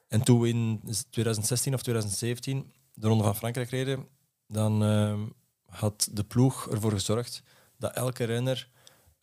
En 0.09 0.23
toen 0.23 0.41
we 0.41 0.49
in 0.49 0.81
2016 1.11 1.75
of 1.75 1.83
2017 1.83 2.73
de 2.95 3.09
Ronde 3.09 3.25
van 3.25 3.37
Frankrijk 3.37 3.71
reden, 3.71 4.09
dan 4.47 4.83
ehm, 4.83 5.21
had 5.67 6.09
de 6.13 6.25
ploeg 6.25 6.69
ervoor 6.71 6.91
gezorgd 6.91 7.43
dat 7.77 7.95
elke 7.95 8.25
renner 8.25 8.69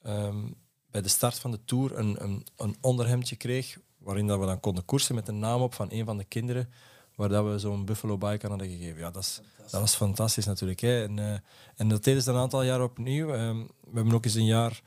ehm, 0.01 0.47
bij 0.91 1.01
de 1.01 1.09
start 1.09 1.39
van 1.39 1.51
de 1.51 1.65
Tour 1.65 1.97
een, 1.97 2.23
een, 2.23 2.47
een 2.55 2.75
onderhemdje 2.81 3.35
kreeg, 3.35 3.77
waarin 3.97 4.27
dat 4.27 4.39
we 4.39 4.45
dan 4.45 4.59
konden 4.59 4.85
koersen 4.85 5.15
met 5.15 5.25
de 5.25 5.31
naam 5.31 5.61
op 5.61 5.73
van 5.73 5.87
een 5.91 6.05
van 6.05 6.17
de 6.17 6.23
kinderen, 6.23 6.69
waar 7.19 7.29
dat 7.29 7.45
we 7.51 7.59
zo'n 7.59 7.85
Buffalo 7.85 8.17
Bike 8.17 8.43
aan 8.43 8.49
hadden 8.49 8.69
gegeven. 8.69 8.99
Ja, 8.99 9.11
dat, 9.11 9.23
is, 9.23 9.41
dat 9.71 9.79
was 9.81 9.95
fantastisch 9.95 10.45
natuurlijk. 10.45 10.79
Hè. 10.79 11.03
En, 11.03 11.19
eh, 11.19 11.39
en 11.75 11.87
dat 11.89 12.03
deden 12.03 12.21
ze 12.21 12.29
een 12.31 12.37
aantal 12.37 12.63
jaar 12.63 12.83
opnieuw. 12.83 13.33
Ehm, 13.33 13.57
we 13.57 13.95
hebben 13.95 14.13
ook 14.13 14.25
eens 14.25 14.33
een 14.35 14.45
jaar 14.45 14.81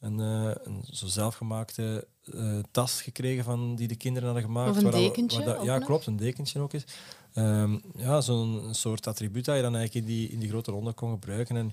een, 0.00 0.20
eh, 0.20 0.50
een 0.64 0.84
zo 0.90 1.06
zelfgemaakte 1.06 2.06
eh, 2.34 2.58
tas 2.70 3.02
gekregen 3.02 3.44
van, 3.44 3.74
die 3.76 3.88
de 3.88 3.96
kinderen 3.96 4.28
hadden 4.28 4.46
gemaakt. 4.46 4.70
Of 4.70 4.76
een 4.76 4.82
waar 4.82 4.92
dat 4.92 5.00
we- 5.00 5.06
dekentje 5.06 5.44
waar 5.44 5.54
dat- 5.56 5.64
ja, 5.64 5.76
nog? 5.78 5.86
klopt, 5.86 6.06
een 6.06 6.16
dekentje 6.16 6.60
ook 6.60 6.72
eens. 6.72 6.84
Ehm, 7.32 7.78
ja, 7.96 8.20
zo'n 8.20 8.68
soort 8.70 9.06
attribuut 9.06 9.44
dat 9.44 9.56
je 9.56 9.62
dan 9.62 9.76
eigenlijk 9.76 10.06
in 10.06 10.12
die, 10.14 10.28
in 10.28 10.38
die 10.38 10.48
grote 10.48 10.70
ronde 10.70 10.92
kon 10.92 11.10
gebruiken. 11.10 11.56
En 11.56 11.72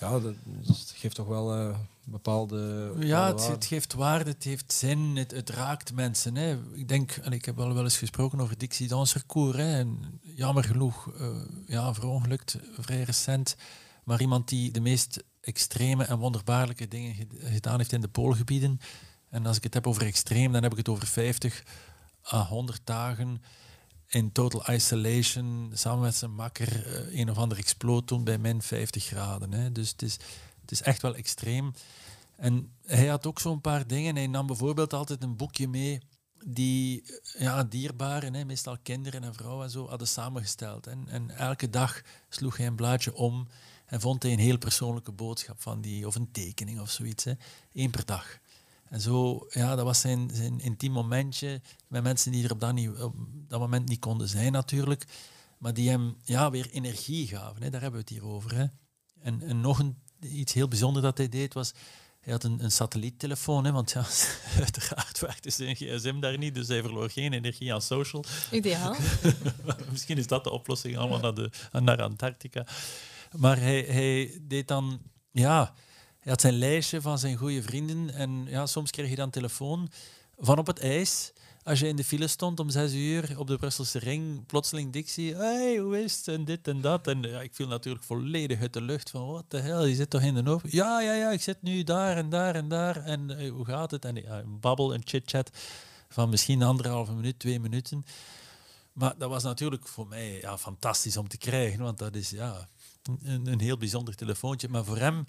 ja, 0.00 0.10
dat, 0.18 0.34
dat 0.44 0.92
geeft 0.96 1.14
toch 1.14 1.26
wel 1.26 1.54
eh, 1.54 1.78
bepaalde. 2.04 2.92
Ja, 2.98 3.26
het, 3.26 3.46
het 3.46 3.64
geeft 3.64 3.94
waarde, 3.94 4.30
het 4.30 4.44
heeft 4.44 4.72
zin, 4.72 5.16
het, 5.16 5.30
het 5.30 5.50
raakt 5.50 5.92
mensen. 5.94 6.36
Hè. 6.36 6.58
Ik 6.72 6.88
denk, 6.88 7.10
en 7.12 7.32
ik 7.32 7.44
heb 7.44 7.56
wel 7.56 7.74
wel 7.74 7.82
eens 7.84 7.98
gesproken 7.98 8.40
over 8.40 8.58
Dixie 8.58 8.88
Dansercours. 8.88 9.56
Hè, 9.56 9.78
en 9.78 10.20
jammer 10.22 10.64
genoeg, 10.64 11.12
eh, 11.18 11.26
ja, 11.66 11.94
verongelukt, 11.94 12.58
vrij 12.78 13.02
recent. 13.02 13.56
Maar 14.04 14.20
iemand 14.20 14.48
die 14.48 14.70
de 14.70 14.80
meest 14.80 15.24
extreme 15.40 16.04
en 16.04 16.18
wonderbaarlijke 16.18 16.88
dingen 16.88 17.14
ge- 17.14 17.26
gedaan 17.40 17.78
heeft 17.78 17.92
in 17.92 18.00
de 18.00 18.08
poolgebieden. 18.08 18.80
En 19.30 19.46
als 19.46 19.56
ik 19.56 19.62
het 19.62 19.74
heb 19.74 19.86
over 19.86 20.02
extreem, 20.06 20.52
dan 20.52 20.62
heb 20.62 20.72
ik 20.72 20.78
het 20.78 20.88
over 20.88 21.06
50 21.06 21.62
à 22.32 22.44
100 22.46 22.80
dagen 22.84 23.42
in 24.08 24.32
total 24.32 24.74
isolation, 24.74 25.70
samen 25.74 26.02
met 26.02 26.14
zijn 26.14 26.34
makker, 26.34 26.86
eh, 26.86 27.18
een 27.18 27.30
of 27.30 27.36
ander 27.36 27.58
exploot 27.58 28.08
doen 28.08 28.24
bij 28.24 28.38
min 28.38 28.62
50 28.62 29.04
graden. 29.04 29.52
Hè. 29.52 29.72
Dus 29.72 29.90
het 29.90 30.02
is, 30.02 30.12
het 30.60 30.70
is 30.70 30.82
echt 30.82 31.02
wel 31.02 31.14
extreem. 31.14 31.72
En 32.36 32.72
hij 32.84 33.06
had 33.06 33.26
ook 33.26 33.40
zo'n 33.40 33.60
paar 33.60 33.86
dingen. 33.86 34.16
Hij 34.16 34.26
nam 34.26 34.46
bijvoorbeeld 34.46 34.92
altijd 34.92 35.22
een 35.22 35.36
boekje 35.36 35.68
mee 35.68 36.00
die 36.44 37.02
eh, 37.02 37.40
ja, 37.40 37.64
dierbaren, 37.64 38.34
hè, 38.34 38.44
meestal 38.44 38.76
kinderen 38.82 39.24
en 39.24 39.34
vrouwen 39.34 39.64
en 39.64 39.70
zo, 39.70 39.88
hadden 39.88 40.08
samengesteld. 40.08 40.86
En, 40.86 41.08
en 41.08 41.30
elke 41.30 41.70
dag 41.70 42.02
sloeg 42.28 42.56
hij 42.56 42.66
een 42.66 42.74
blaadje 42.76 43.14
om 43.14 43.48
en 43.86 44.00
vond 44.00 44.22
hij 44.22 44.32
een 44.32 44.38
heel 44.38 44.58
persoonlijke 44.58 45.12
boodschap 45.12 45.62
van 45.62 45.80
die, 45.80 46.06
of 46.06 46.14
een 46.14 46.30
tekening 46.30 46.80
of 46.80 46.90
zoiets. 46.90 47.24
Hè. 47.24 47.32
Eén 47.72 47.90
per 47.90 48.04
dag. 48.04 48.38
En 48.96 49.02
zo, 49.02 49.46
ja, 49.50 49.76
dat 49.76 49.84
was 49.84 50.00
zijn, 50.00 50.30
zijn 50.32 50.60
intiem 50.60 50.92
momentje 50.92 51.60
met 51.88 52.02
mensen 52.02 52.32
die 52.32 52.44
er 52.44 52.52
op 52.52 52.60
dat, 52.60 52.72
niet, 52.72 52.90
op 53.00 53.14
dat 53.48 53.60
moment 53.60 53.88
niet 53.88 53.98
konden 53.98 54.28
zijn 54.28 54.52
natuurlijk, 54.52 55.04
maar 55.58 55.74
die 55.74 55.88
hem 55.88 56.16
ja, 56.24 56.50
weer 56.50 56.70
energie 56.70 57.26
gaven. 57.26 57.62
Hè. 57.62 57.70
Daar 57.70 57.80
hebben 57.80 58.00
we 58.00 58.06
het 58.08 58.18
hier 58.18 58.30
over. 58.30 58.54
Hè. 58.54 58.64
En, 59.20 59.42
en 59.42 59.60
nog 59.60 59.78
een, 59.78 59.96
iets 60.20 60.52
heel 60.52 60.68
bijzonders 60.68 61.04
dat 61.04 61.18
hij 61.18 61.28
deed 61.28 61.54
was, 61.54 61.72
hij 62.20 62.32
had 62.32 62.44
een, 62.44 62.64
een 62.64 62.72
satelliettelefoon, 62.72 63.64
hè, 63.64 63.72
want 63.72 63.90
ja, 63.90 64.04
uiteraard 64.64 65.20
werkte 65.20 65.50
zijn 65.50 65.76
gsm 65.76 66.20
daar 66.20 66.38
niet, 66.38 66.54
dus 66.54 66.68
hij 66.68 66.80
verloor 66.82 67.10
geen 67.10 67.32
energie 67.32 67.74
aan 67.74 67.82
social. 67.82 68.24
Ideaal. 68.50 68.96
Misschien 69.90 70.18
is 70.18 70.26
dat 70.26 70.44
de 70.44 70.50
oplossing, 70.50 70.96
allemaal 70.96 71.20
naar, 71.20 71.34
de, 71.34 71.50
naar 71.72 72.02
Antarctica. 72.02 72.66
Maar 73.36 73.58
hij, 73.58 73.80
hij 73.80 74.40
deed 74.42 74.68
dan, 74.68 75.00
ja, 75.30 75.74
hij 76.26 76.34
had 76.34 76.44
zijn 76.44 76.58
lijstje 76.58 77.00
van 77.00 77.18
zijn 77.18 77.36
goede 77.36 77.62
vrienden 77.62 78.14
en 78.14 78.46
ja, 78.48 78.66
soms 78.66 78.90
kreeg 78.90 79.10
je 79.10 79.16
dan 79.16 79.30
telefoon 79.30 79.88
van 80.38 80.58
op 80.58 80.66
het 80.66 80.78
ijs. 80.78 81.32
Als 81.62 81.80
je 81.80 81.88
in 81.88 81.96
de 81.96 82.04
file 82.04 82.26
stond 82.26 82.60
om 82.60 82.70
zes 82.70 82.92
uur 82.92 83.38
op 83.38 83.46
de 83.46 83.56
Brusselse 83.56 83.98
ring, 83.98 84.46
plotseling 84.46 84.92
Dixie, 84.92 85.34
hey, 85.34 85.76
hoe 85.76 86.02
is 86.02 86.16
het 86.16 86.28
en 86.28 86.44
dit 86.44 86.68
en 86.68 86.80
dat. 86.80 87.06
En 87.06 87.22
ja, 87.22 87.40
ik 87.40 87.54
viel 87.54 87.66
natuurlijk 87.66 88.04
volledig 88.04 88.60
uit 88.60 88.72
de 88.72 88.80
lucht 88.80 89.10
van, 89.10 89.26
wat 89.26 89.44
de 89.48 89.60
hel, 89.60 89.84
je 89.84 89.94
zit 89.94 90.10
toch 90.10 90.22
in 90.22 90.34
de 90.34 90.50
hoofd? 90.50 90.72
Ja, 90.72 91.00
ja, 91.00 91.14
ja, 91.14 91.30
ik 91.30 91.40
zit 91.40 91.62
nu 91.62 91.84
daar 91.84 92.16
en 92.16 92.28
daar 92.28 92.54
en 92.54 92.68
daar. 92.68 93.04
En 93.04 93.48
hoe 93.48 93.64
gaat 93.64 93.90
het? 93.90 94.04
En 94.04 94.14
ja, 94.14 94.38
een 94.38 94.60
babbel, 94.60 94.94
een 94.94 95.02
chit-chat 95.04 95.50
van 96.08 96.28
misschien 96.28 96.62
anderhalve 96.62 97.12
minuut, 97.12 97.38
twee 97.38 97.60
minuten. 97.60 98.06
Maar 98.92 99.14
dat 99.18 99.30
was 99.30 99.42
natuurlijk 99.42 99.88
voor 99.88 100.06
mij 100.06 100.40
ja, 100.40 100.58
fantastisch 100.58 101.16
om 101.16 101.28
te 101.28 101.38
krijgen, 101.38 101.82
want 101.82 101.98
dat 101.98 102.14
is 102.14 102.30
ja, 102.30 102.68
een, 103.22 103.46
een 103.46 103.60
heel 103.60 103.78
bijzonder 103.78 104.14
telefoontje. 104.14 104.68
Maar 104.68 104.84
voor 104.84 104.98
hem 104.98 105.24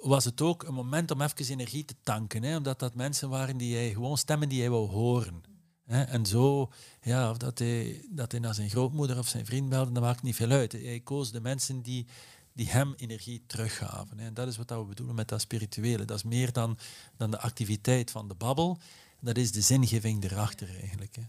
was 0.00 0.24
het 0.24 0.40
ook 0.40 0.62
een 0.62 0.74
moment 0.74 1.10
om 1.10 1.20
even 1.20 1.48
energie 1.48 1.84
te 1.84 1.94
tanken, 2.02 2.42
hè, 2.42 2.56
omdat 2.56 2.78
dat 2.78 2.94
mensen 2.94 3.28
waren 3.28 3.56
die 3.56 3.76
hij 3.76 3.92
gewoon 3.92 4.18
stemmen 4.18 4.48
die 4.48 4.60
hij 4.60 4.70
wou 4.70 4.88
horen. 4.88 5.42
Hè. 5.86 6.02
En 6.02 6.26
zo, 6.26 6.70
ja, 7.02 7.30
of 7.30 7.36
dat 7.36 7.58
hij, 7.58 8.04
dat 8.10 8.32
hij 8.32 8.40
naar 8.40 8.54
zijn 8.54 8.70
grootmoeder 8.70 9.18
of 9.18 9.28
zijn 9.28 9.46
vriend 9.46 9.68
belde, 9.68 9.92
dat 9.92 10.02
maakt 10.02 10.22
niet 10.22 10.36
veel 10.36 10.50
uit. 10.50 10.72
Hij 10.72 11.00
koos 11.00 11.32
de 11.32 11.40
mensen 11.40 11.82
die, 11.82 12.06
die 12.52 12.68
hem 12.68 12.94
energie 12.96 13.44
teruggaven. 13.46 14.18
Hè. 14.18 14.26
En 14.26 14.34
dat 14.34 14.48
is 14.48 14.56
wat 14.56 14.70
we 14.70 14.84
bedoelen 14.84 15.14
met 15.14 15.28
dat 15.28 15.40
spirituele. 15.40 16.04
Dat 16.04 16.16
is 16.16 16.24
meer 16.24 16.52
dan, 16.52 16.78
dan 17.16 17.30
de 17.30 17.40
activiteit 17.40 18.10
van 18.10 18.28
de 18.28 18.34
babbel. 18.34 18.78
Dat 19.20 19.36
is 19.36 19.52
de 19.52 19.60
zingeving 19.60 20.24
erachter 20.24 20.80
eigenlijk. 20.80 21.16
Hè. 21.16 21.22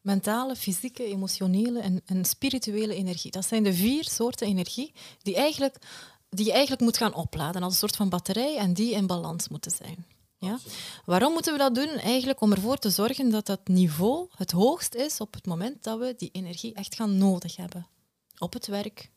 Mentale, 0.00 0.56
fysieke, 0.56 1.04
emotionele 1.04 1.80
en, 1.80 2.02
en 2.06 2.24
spirituele 2.24 2.94
energie. 2.94 3.30
Dat 3.30 3.46
zijn 3.46 3.62
de 3.62 3.74
vier 3.74 4.04
soorten 4.04 4.46
energie 4.46 4.92
die, 5.22 5.36
eigenlijk, 5.36 5.78
die 6.34 6.44
je 6.44 6.52
eigenlijk 6.52 6.82
moet 6.82 6.96
gaan 6.96 7.14
opladen 7.14 7.62
als 7.62 7.72
een 7.72 7.78
soort 7.78 7.96
van 7.96 8.08
batterij 8.08 8.56
en 8.56 8.74
die 8.74 8.92
in 8.92 9.06
balans 9.06 9.48
moeten 9.48 9.70
zijn. 9.70 10.06
Ja? 10.38 10.58
Waarom 11.04 11.32
moeten 11.32 11.52
we 11.52 11.58
dat 11.58 11.74
doen? 11.74 11.88
Eigenlijk 11.88 12.40
om 12.40 12.52
ervoor 12.52 12.78
te 12.78 12.90
zorgen 12.90 13.30
dat 13.30 13.46
dat 13.46 13.60
niveau 13.68 14.26
het 14.36 14.50
hoogst 14.50 14.94
is 14.94 15.20
op 15.20 15.34
het 15.34 15.46
moment 15.46 15.82
dat 15.82 15.98
we 15.98 16.14
die 16.16 16.30
energie 16.32 16.74
echt 16.74 16.94
gaan 16.94 17.18
nodig 17.18 17.56
hebben. 17.56 17.86
Op 18.38 18.52
het 18.52 18.66
werk, 18.66 19.10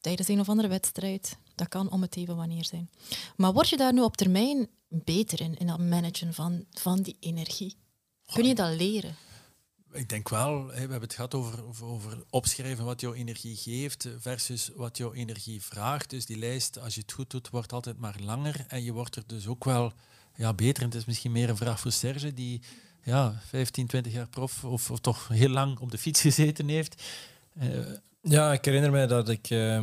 tijdens 0.00 0.28
een 0.28 0.40
of 0.40 0.48
andere 0.48 0.68
wedstrijd. 0.68 1.36
Dat 1.54 1.68
kan 1.68 1.90
om 1.90 2.02
het 2.02 2.16
even 2.16 2.36
wanneer 2.36 2.64
zijn. 2.64 2.90
Maar 3.36 3.52
word 3.52 3.68
je 3.68 3.76
daar 3.76 3.92
nu 3.92 4.00
op 4.00 4.16
termijn 4.16 4.68
beter 4.88 5.40
in, 5.40 5.56
in 5.56 5.66
dat 5.66 5.78
managen 5.78 6.34
van, 6.34 6.64
van 6.70 7.02
die 7.02 7.16
energie? 7.20 7.76
Kun 8.32 8.44
je 8.44 8.54
dat 8.54 8.74
leren? 8.74 9.16
Ik 9.92 10.08
denk 10.08 10.28
wel, 10.28 10.66
we 10.66 10.72
hebben 10.72 11.00
het 11.00 11.14
gehad 11.14 11.34
over, 11.34 11.84
over, 11.84 12.24
opschrijven 12.30 12.84
wat 12.84 13.00
jouw 13.00 13.14
energie 13.14 13.56
geeft 13.56 14.08
versus 14.18 14.70
wat 14.74 14.96
jouw 14.96 15.12
energie 15.12 15.62
vraagt. 15.62 16.10
Dus 16.10 16.26
die 16.26 16.38
lijst, 16.38 16.78
als 16.78 16.94
je 16.94 17.00
het 17.00 17.12
goed 17.12 17.30
doet, 17.30 17.50
wordt 17.50 17.72
altijd 17.72 17.98
maar 17.98 18.16
langer. 18.20 18.64
En 18.68 18.84
je 18.84 18.92
wordt 18.92 19.16
er 19.16 19.22
dus 19.26 19.46
ook 19.46 19.64
wel 19.64 19.92
ja, 20.36 20.54
beter. 20.54 20.82
En 20.82 20.88
het 20.88 20.98
is 20.98 21.04
misschien 21.04 21.32
meer 21.32 21.48
een 21.48 21.56
vraag 21.56 21.80
voor 21.80 21.92
Serge, 21.92 22.34
die 22.34 22.60
ja, 23.02 23.40
15, 23.46 23.86
20 23.86 24.12
jaar 24.12 24.28
prof 24.28 24.64
of, 24.64 24.90
of 24.90 24.98
toch 24.98 25.28
heel 25.28 25.48
lang 25.48 25.78
op 25.78 25.90
de 25.90 25.98
fiets 25.98 26.20
gezeten 26.30 26.68
heeft. 26.68 27.02
Eh, 27.54 27.68
Ja, 28.22 28.52
ik 28.52 28.64
herinner 28.64 28.90
mij 28.90 29.06
dat 29.06 29.28
ik 29.28 29.50
eh, 29.50 29.76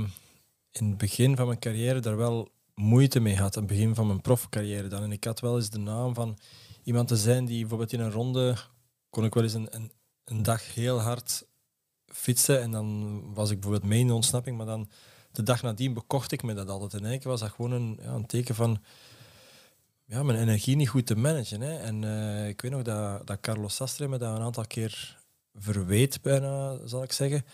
in 0.71 0.87
het 0.87 0.97
begin 0.97 1.35
van 1.35 1.47
mijn 1.47 1.59
carrière 1.59 1.99
daar 1.99 2.17
wel 2.17 2.49
moeite 2.75 3.19
mee 3.19 3.37
had. 3.37 3.57
Aan 3.57 3.63
het 3.63 3.71
begin 3.71 3.95
van 3.95 4.07
mijn 4.07 4.21
profcarrière 4.21 4.87
dan. 4.87 5.03
En 5.03 5.11
ik 5.11 5.23
had 5.23 5.39
wel 5.39 5.55
eens 5.55 5.69
de 5.69 5.79
naam 5.79 6.13
van 6.13 6.37
iemand 6.83 7.07
te 7.07 7.17
zijn 7.17 7.45
die 7.45 7.59
bijvoorbeeld 7.59 7.93
in 7.93 7.99
een 7.99 8.11
ronde 8.11 8.57
kon 9.09 9.25
ik 9.25 9.33
wel 9.33 9.43
eens 9.43 9.53
een, 9.53 9.67
een, 9.69 9.91
een 10.29 10.43
dag 10.43 10.73
heel 10.73 10.99
hard 10.99 11.47
fietsen 12.05 12.61
en 12.61 12.71
dan 12.71 13.21
was 13.33 13.49
ik 13.49 13.59
bijvoorbeeld 13.59 13.91
mee 13.91 13.99
in 13.99 14.07
de 14.07 14.13
ontsnapping, 14.13 14.57
maar 14.57 14.65
dan 14.65 14.89
de 15.31 15.43
dag 15.43 15.61
nadien 15.61 15.93
bekocht 15.93 16.31
ik 16.31 16.43
me 16.43 16.53
dat 16.53 16.69
altijd. 16.69 16.93
En 16.93 17.07
eigenlijk 17.07 17.39
was 17.39 17.39
dat 17.39 17.55
gewoon 17.55 17.71
een, 17.71 17.99
ja, 18.01 18.11
een 18.11 18.25
teken 18.25 18.55
van 18.55 18.81
ja, 20.05 20.23
mijn 20.23 20.39
energie 20.39 20.75
niet 20.75 20.89
goed 20.89 21.05
te 21.05 21.15
managen. 21.15 21.61
Hè. 21.61 21.77
En 21.77 22.03
eh, 22.03 22.47
ik 22.47 22.61
weet 22.61 22.71
nog 22.71 22.81
dat, 22.81 23.27
dat 23.27 23.39
Carlos 23.39 23.75
Sastre 23.75 24.07
me 24.07 24.17
dat 24.17 24.35
een 24.35 24.43
aantal 24.43 24.67
keer 24.67 25.17
verweet, 25.55 26.21
bijna, 26.21 26.77
zal 26.87 27.03
ik 27.03 27.11
zeggen. 27.11 27.45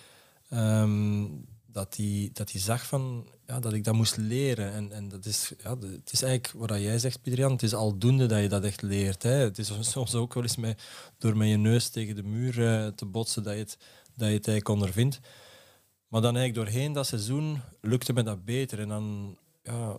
Ehm, 0.49 1.25
dat 1.65 1.95
hij 1.95 2.29
dat 2.33 2.51
hij 2.51 2.61
zag 2.61 2.85
van, 2.85 3.27
ja, 3.47 3.59
dat 3.59 3.73
ik 3.73 3.83
dat 3.83 3.93
moest 3.93 4.17
leren. 4.17 4.73
En, 4.73 4.91
en 4.91 5.09
dat 5.09 5.25
is, 5.25 5.51
ja, 5.63 5.77
het 5.77 6.11
is 6.11 6.21
eigenlijk 6.21 6.69
wat 6.69 6.81
jij 6.81 6.99
zegt, 6.99 7.21
Pietrian. 7.21 7.51
Het 7.51 7.63
is 7.63 7.73
aldoende 7.73 8.25
dat 8.25 8.41
je 8.41 8.49
dat 8.49 8.63
echt 8.63 8.81
leert. 8.81 9.23
Hè. 9.23 9.29
Het 9.29 9.57
is 9.57 9.71
soms 9.79 10.15
ook 10.15 10.33
wel 10.33 10.43
eens 10.43 10.55
met, 10.55 10.81
door 11.17 11.37
met 11.37 11.47
je 11.47 11.57
neus 11.57 11.89
tegen 11.89 12.15
de 12.15 12.23
muur 12.23 12.57
uh, 12.57 12.87
te 12.87 13.05
botsen 13.05 13.43
dat 13.43 13.53
je, 13.53 13.59
het, 13.59 13.77
dat 14.15 14.27
je 14.27 14.35
het 14.35 14.47
eigenlijk 14.47 14.69
ondervindt. 14.69 15.19
Maar 16.07 16.21
dan 16.21 16.35
eigenlijk 16.35 16.67
doorheen 16.67 16.93
dat 16.93 17.07
seizoen 17.07 17.61
lukte 17.81 18.13
me 18.13 18.23
dat 18.23 18.45
beter. 18.45 18.79
En 18.79 18.87
dan 18.87 19.37
ja, 19.63 19.97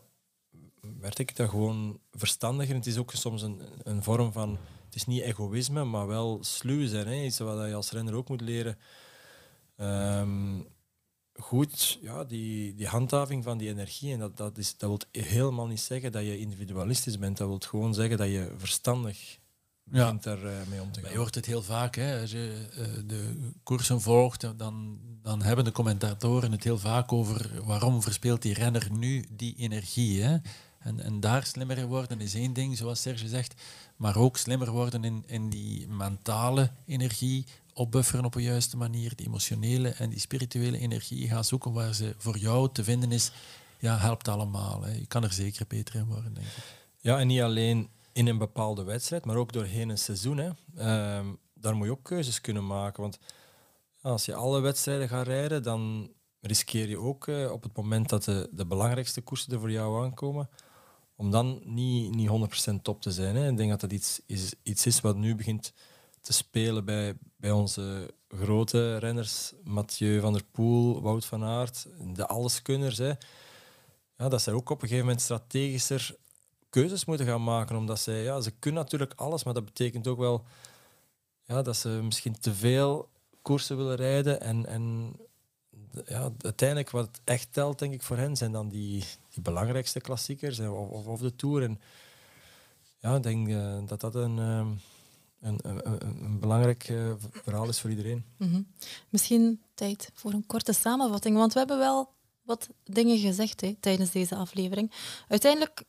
werd 1.01 1.19
ik 1.19 1.37
dat 1.37 1.49
gewoon 1.49 2.01
verstandiger. 2.13 2.75
Het 2.75 2.87
is 2.87 2.99
ook 2.99 3.13
soms 3.13 3.43
een, 3.43 3.61
een 3.83 4.03
vorm 4.03 4.33
van, 4.33 4.59
het 4.85 4.95
is 4.95 5.07
niet 5.07 5.23
egoïsme, 5.23 5.85
maar 5.85 6.07
wel 6.07 6.39
sluw 6.41 6.87
zijn. 6.87 7.07
Hè. 7.07 7.25
Iets 7.25 7.39
wat 7.39 7.69
je 7.69 7.75
als 7.75 7.91
renner 7.91 8.15
ook 8.15 8.29
moet 8.29 8.41
leren. 8.41 8.79
Um, 9.81 10.56
goed, 11.47 11.99
ja, 12.03 12.25
die, 12.25 12.75
die 12.75 12.87
handhaving 12.87 13.45
van 13.45 13.59
die 13.59 13.69
energie. 13.69 14.13
En 14.13 14.19
dat, 14.19 14.37
dat, 14.37 14.59
is, 14.59 14.77
dat 14.77 15.07
wil 15.13 15.23
helemaal 15.23 15.67
niet 15.67 15.81
zeggen 15.81 16.13
dat 16.13 16.23
je 16.23 16.39
individualistisch 16.39 17.19
bent. 17.19 17.37
Dat 17.37 17.49
wil 17.49 17.61
gewoon 17.67 17.95
zeggen 17.95 18.17
dat 18.17 18.29
je 18.29 18.53
verstandig 18.57 19.39
ja. 19.91 20.07
bent 20.07 20.23
daar 20.23 20.45
uh, 20.45 20.53
mee 20.71 20.81
om 20.83 20.93
te 20.93 21.01
gaan. 21.01 21.11
je 21.11 21.19
hoort 21.19 21.35
het 21.35 21.47
heel 21.47 21.63
vaak. 21.63 21.95
Hè. 21.95 22.21
Als 22.21 22.31
je 22.31 22.67
uh, 22.79 22.87
de 23.07 23.51
koersen 23.63 24.01
volgt, 24.01 24.41
dan, 24.57 24.99
dan 25.23 25.43
hebben 25.43 25.65
de 25.65 25.73
commentatoren 25.73 26.53
het 26.53 26.65
heel 26.65 26.79
vaak 26.79 27.13
over 27.13 27.65
waarom 27.65 28.03
verspeelt 28.03 28.43
die 28.43 28.55
renner 28.55 28.89
nu 28.93 29.25
die 29.31 29.55
energie. 29.57 30.23
Hè. 30.23 30.37
En, 30.79 31.01
en 31.01 31.21
daar 31.21 31.47
slimmer 31.47 31.87
worden 31.87 32.21
is 32.21 32.35
één 32.35 32.53
ding, 32.53 32.77
zoals 32.77 33.03
Serge 33.03 33.29
zegt. 33.29 33.55
Maar 33.97 34.17
ook 34.17 34.37
slimmer 34.37 34.71
worden 34.71 35.05
in, 35.05 35.23
in 35.27 35.51
die 35.51 35.89
mentale 35.89 36.71
energie, 36.87 37.47
opbufferen 37.77 38.25
op 38.25 38.35
een 38.35 38.43
juiste 38.43 38.77
manier, 38.77 39.17
die 39.17 39.27
emotionele 39.27 39.89
en 39.89 40.11
die 40.11 40.19
spirituele 40.19 40.79
energie 40.79 41.29
gaan 41.29 41.45
zoeken 41.45 41.73
waar 41.73 41.95
ze 41.95 42.15
voor 42.19 42.39
jou 42.39 42.69
te 42.73 42.85
vinden 42.85 43.13
is, 43.13 43.33
ja, 43.79 43.99
helpt 43.99 44.29
allemaal. 44.29 44.83
Hè. 44.83 44.93
Je 44.93 45.07
kan 45.07 45.23
er 45.23 45.33
zeker 45.33 45.67
beter 45.69 45.95
in 45.95 46.07
worden, 46.07 46.35
denk 46.35 46.47
ik. 46.47 46.65
Ja, 47.01 47.19
en 47.19 47.27
niet 47.27 47.41
alleen 47.41 47.89
in 48.13 48.27
een 48.27 48.39
bepaalde 48.39 48.83
wedstrijd, 48.83 49.25
maar 49.25 49.37
ook 49.37 49.53
doorheen 49.53 49.89
een 49.89 49.99
seizoen. 49.99 50.37
Hè. 50.37 50.51
Ehm, 50.77 51.27
daar 51.55 51.77
moet 51.77 51.87
je 51.87 51.93
ook 51.93 52.03
keuzes 52.05 52.41
kunnen 52.41 52.67
maken. 52.67 53.03
Want 53.03 53.19
als 54.01 54.25
je 54.25 54.35
alle 54.35 54.61
wedstrijden 54.61 55.09
gaat 55.09 55.27
rijden, 55.27 55.63
dan 55.63 56.11
riskeer 56.41 56.89
je 56.89 56.99
ook 56.99 57.27
uh, 57.27 57.53
op 57.53 57.63
het 57.63 57.77
moment 57.77 58.09
dat 58.09 58.25
de, 58.25 58.49
de 58.53 58.67
belangrijkste 58.67 59.21
koersen 59.21 59.53
er 59.53 59.61
voor 59.61 59.71
jou 59.71 60.05
aankomen, 60.05 60.49
om 61.17 61.31
dan 61.31 61.61
niet, 61.65 62.15
niet 62.15 62.29
100% 62.71 62.83
top 62.83 63.03
te 63.03 63.11
zijn. 63.11 63.37
Hè. 63.37 63.51
Ik 63.51 63.57
denk 63.57 63.71
dat 63.71 63.81
dat 63.81 63.93
iets 63.93 64.21
is, 64.27 64.55
iets 64.63 64.87
is 64.87 65.01
wat 65.01 65.17
nu 65.17 65.35
begint 65.35 65.73
te 66.27 66.33
spelen 66.33 66.85
bij, 66.85 67.15
bij 67.37 67.51
onze 67.51 68.15
grote 68.29 68.97
renners, 68.97 69.53
Mathieu 69.65 70.21
van 70.21 70.33
der 70.33 70.45
Poel, 70.45 71.03
Wout 71.03 71.25
van 71.25 71.45
Aert, 71.45 71.87
de 72.15 72.27
alleskunners. 72.27 72.99
Hè. 72.99 73.13
Ja, 74.17 74.29
dat 74.29 74.43
zij 74.43 74.53
ook 74.53 74.71
op 74.71 74.83
een 74.83 74.89
gegeven 74.89 75.07
moment 75.07 75.23
strategischer 75.25 76.17
keuzes 76.71 77.05
moeten 77.05 77.27
gaan 77.27 77.45
maken, 77.45 77.77
omdat 77.77 78.01
zij, 78.01 78.23
ja, 78.23 78.41
ze 78.41 78.51
kunnen 78.51 78.83
natuurlijk 78.83 79.13
alles, 79.17 79.45
maar 79.45 79.55
dat 79.55 79.65
betekent 79.65 80.07
ook 80.07 80.19
wel 80.19 80.45
ja, 81.45 81.63
dat 81.63 81.77
ze 81.77 81.89
misschien 81.89 82.39
te 82.39 82.55
veel 82.55 83.09
koersen 83.43 83.77
willen 83.77 83.97
rijden 83.97 84.41
en, 84.41 84.67
en 84.67 85.17
ja, 86.07 86.31
uiteindelijk 86.41 86.91
wat 86.91 87.21
echt 87.25 87.53
telt, 87.53 87.79
denk 87.79 87.93
ik, 87.93 88.03
voor 88.03 88.17
hen 88.17 88.37
zijn 88.37 88.53
dan 88.53 88.69
die, 88.69 89.05
die 89.31 89.43
belangrijkste 89.43 90.01
klassiekers 90.01 90.61
of, 90.61 91.07
of, 91.07 91.21
de 91.21 91.37
Tour. 91.37 91.63
En 91.63 91.81
ja, 92.99 93.17
ik 93.17 93.23
denk 93.23 93.49
uh, 93.49 93.79
dat 93.87 94.01
dat 94.01 94.15
een, 94.15 94.37
uh, 94.37 94.67
een, 95.47 95.59
een, 95.63 96.07
een, 96.07 96.41
belangrijk 96.41 96.89
uh, 96.89 97.13
verhaal 97.19 97.69
is 97.69 97.81
voor 97.81 97.91
iedereen. 97.91 98.25
-hmm. 98.39 98.67
Misschien 99.09 99.63
tijd 99.75 100.11
voor 100.15 100.33
een 100.33 100.47
korte 100.47 100.73
samenvatting, 100.73 101.37
want 101.37 101.53
we 101.53 101.59
hebben 101.59 101.79
wel 101.79 102.15
wat 102.43 102.69
dingen 102.85 103.19
gezegd 103.19 103.61
hè, 103.61 103.75
tijdens 103.81 104.11
deze 104.11 104.35
aflevering. 104.35 104.93
Uiteindelijk 105.29 105.85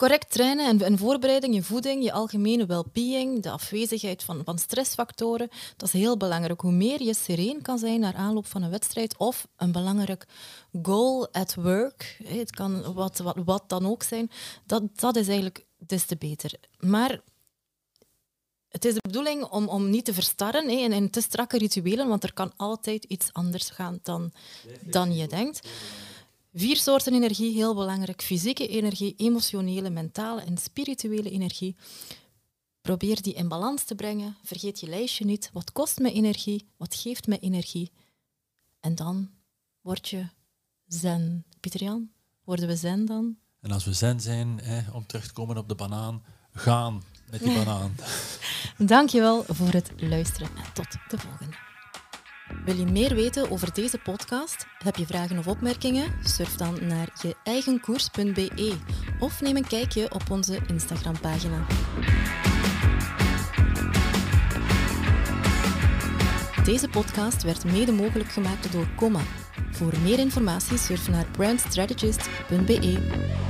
Correct 0.00 0.30
trainen 0.30 0.80
en, 0.80 0.98
voorbereiding, 0.98 1.54
je 1.54 1.62
voeding, 1.62 2.04
je 2.04 2.12
algemene 2.12 2.66
well-being, 2.66 3.42
de 3.42 3.50
afwezigheid 3.50 4.22
van, 4.22 4.42
van 4.44 4.58
stressfactoren, 4.58 5.48
dat 5.76 5.88
is 5.94 6.00
heel 6.00 6.16
belangrijk. 6.16 6.60
Hoe 6.60 6.72
meer 6.72 7.02
je 7.02 7.14
sereen 7.14 7.62
kan 7.62 7.78
zijn 7.78 8.00
naar 8.00 8.14
aanloop 8.14 8.46
van 8.46 8.62
een 8.62 8.70
wedstrijd 8.70 9.16
of 9.16 9.48
een 9.56 9.72
belangrijk 9.72 10.26
goal 10.82 11.32
at 11.32 11.54
work, 11.54 12.20
het 12.24 12.50
kan 12.50 12.92
wat, 12.94 13.18
wat, 13.18 13.36
wat 13.44 13.68
dan 13.68 13.86
ook 13.86 14.02
zijn, 14.02 14.30
dat, 14.66 14.82
dat 14.94 15.16
is 15.16 15.26
eigenlijk 15.26 15.66
des 15.78 16.04
te 16.04 16.16
beter. 16.16 16.52
Maar 16.78 17.20
het 18.70 18.84
is 18.84 18.94
de 18.94 19.00
bedoeling 19.00 19.44
om, 19.44 19.68
om 19.68 19.90
niet 19.90 20.04
te 20.04 20.14
verstarren 20.14 20.68
hè, 20.68 20.74
in, 20.74 20.92
in 20.92 21.10
te 21.10 21.20
strakke 21.20 21.58
rituelen, 21.58 22.08
want 22.08 22.24
er 22.24 22.32
kan 22.32 22.52
altijd 22.56 23.04
iets 23.04 23.32
anders 23.32 23.70
gaan 23.70 23.98
dan, 24.02 24.32
dan 24.80 25.14
je 25.14 25.26
denkt. 25.26 25.68
Vier 26.54 26.76
soorten 26.76 27.14
energie, 27.14 27.54
heel 27.54 27.74
belangrijk. 27.74 28.22
Fysieke 28.22 28.68
energie, 28.68 29.14
emotionele, 29.16 29.90
mentale 29.90 30.40
en 30.40 30.58
spirituele 30.58 31.30
energie. 31.30 31.76
Probeer 32.80 33.22
die 33.22 33.34
in 33.34 33.48
balans 33.48 33.84
te 33.84 33.94
brengen. 33.94 34.36
Vergeet 34.42 34.80
je 34.80 34.86
lijstje 34.86 35.24
niet. 35.24 35.50
Wat 35.52 35.72
kost 35.72 35.98
me 35.98 36.12
energie? 36.12 36.68
Wat 36.76 36.94
geeft 36.94 37.26
me 37.26 37.38
energie? 37.38 37.90
En 38.80 38.94
dan 38.94 39.30
word 39.80 40.08
je 40.08 40.28
zen. 40.86 41.44
Pieter 41.60 41.82
Jan, 41.82 42.10
worden 42.44 42.66
we 42.66 42.76
zen 42.76 43.04
dan? 43.06 43.36
En 43.60 43.72
als 43.72 43.84
we 43.84 43.92
zen 43.92 44.20
zijn, 44.20 44.60
hè, 44.62 44.90
om 44.90 45.06
terug 45.06 45.26
te 45.26 45.32
komen 45.32 45.56
op 45.56 45.68
de 45.68 45.74
banaan, 45.74 46.22
gaan 46.52 47.02
met 47.30 47.40
die 47.40 47.54
banaan. 47.54 47.94
Dankjewel 48.76 49.44
voor 49.48 49.72
het 49.72 49.90
luisteren 49.96 50.48
en 50.56 50.72
tot 50.72 50.96
de 51.08 51.18
volgende. 51.18 51.56
Wil 52.64 52.76
je 52.76 52.86
meer 52.86 53.14
weten 53.14 53.50
over 53.50 53.74
deze 53.74 53.98
podcast? 53.98 54.66
Heb 54.84 54.96
je 54.96 55.06
vragen 55.06 55.38
of 55.38 55.46
opmerkingen? 55.46 56.12
Surf 56.24 56.56
dan 56.56 56.86
naar 56.86 57.08
je 57.22 57.36
eigenkoers.be 57.44 58.74
of 59.18 59.40
neem 59.40 59.56
een 59.56 59.66
kijkje 59.66 60.12
op 60.12 60.30
onze 60.30 60.58
Instagram-pagina. 60.66 61.66
Deze 66.64 66.88
podcast 66.88 67.42
werd 67.42 67.64
mede 67.64 67.92
mogelijk 67.92 68.32
gemaakt 68.32 68.72
door 68.72 68.88
Comma. 68.96 69.20
Voor 69.70 69.92
meer 70.02 70.18
informatie 70.18 70.78
surf 70.78 71.08
naar 71.08 71.26
brandstrategist.be. 71.30 73.49